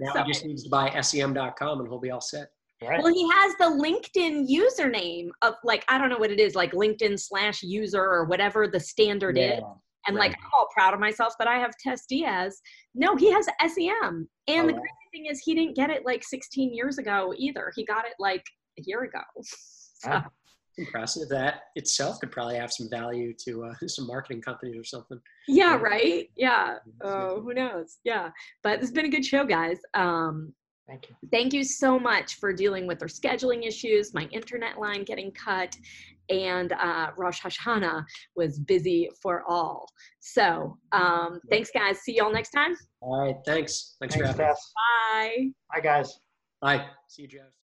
[0.00, 2.46] Now so- he just needs to buy sem.com and he'll be all set.
[2.82, 3.02] Right.
[3.02, 6.72] Well, he has the LinkedIn username of like I don't know what it is, like
[6.72, 9.60] LinkedIn slash user or whatever the standard is.
[10.06, 10.30] And right.
[10.30, 12.60] like I'm all proud of myself that I have Tess Diaz.
[12.94, 14.28] No, he has SEM.
[14.48, 17.72] And Oh, the crazy thing is he didn't get it like 16 years ago either.
[17.76, 18.44] He got it like
[18.78, 19.20] a year ago.
[20.02, 20.24] So, Wow.
[20.78, 21.28] Impressive.
[21.28, 25.20] That itself could probably have some value to uh, some marketing companies or something.
[25.46, 25.80] yeah, Yeah.
[25.82, 26.30] right?
[26.36, 26.74] Yeah.
[26.76, 26.76] Yeah.
[27.02, 27.98] Oh, who knows?
[28.02, 28.30] Yeah.
[28.62, 29.78] But it's been a good show, guys.
[29.92, 30.54] Um
[30.90, 31.14] Thank you.
[31.30, 35.76] Thank you so much for dealing with our scheduling issues, my internet line getting cut,
[36.28, 38.04] and uh, Rosh Hashanah
[38.34, 39.86] was busy for all.
[40.18, 42.00] So um, thanks, guys.
[42.00, 42.74] See y'all next time.
[43.02, 43.36] All right.
[43.46, 43.96] Thanks.
[44.00, 44.44] Thanks, for having me.
[44.46, 44.72] Tess.
[45.12, 45.50] Bye.
[45.72, 46.18] Bye, guys.
[46.60, 46.86] Bye.
[47.06, 47.59] See you, Joe.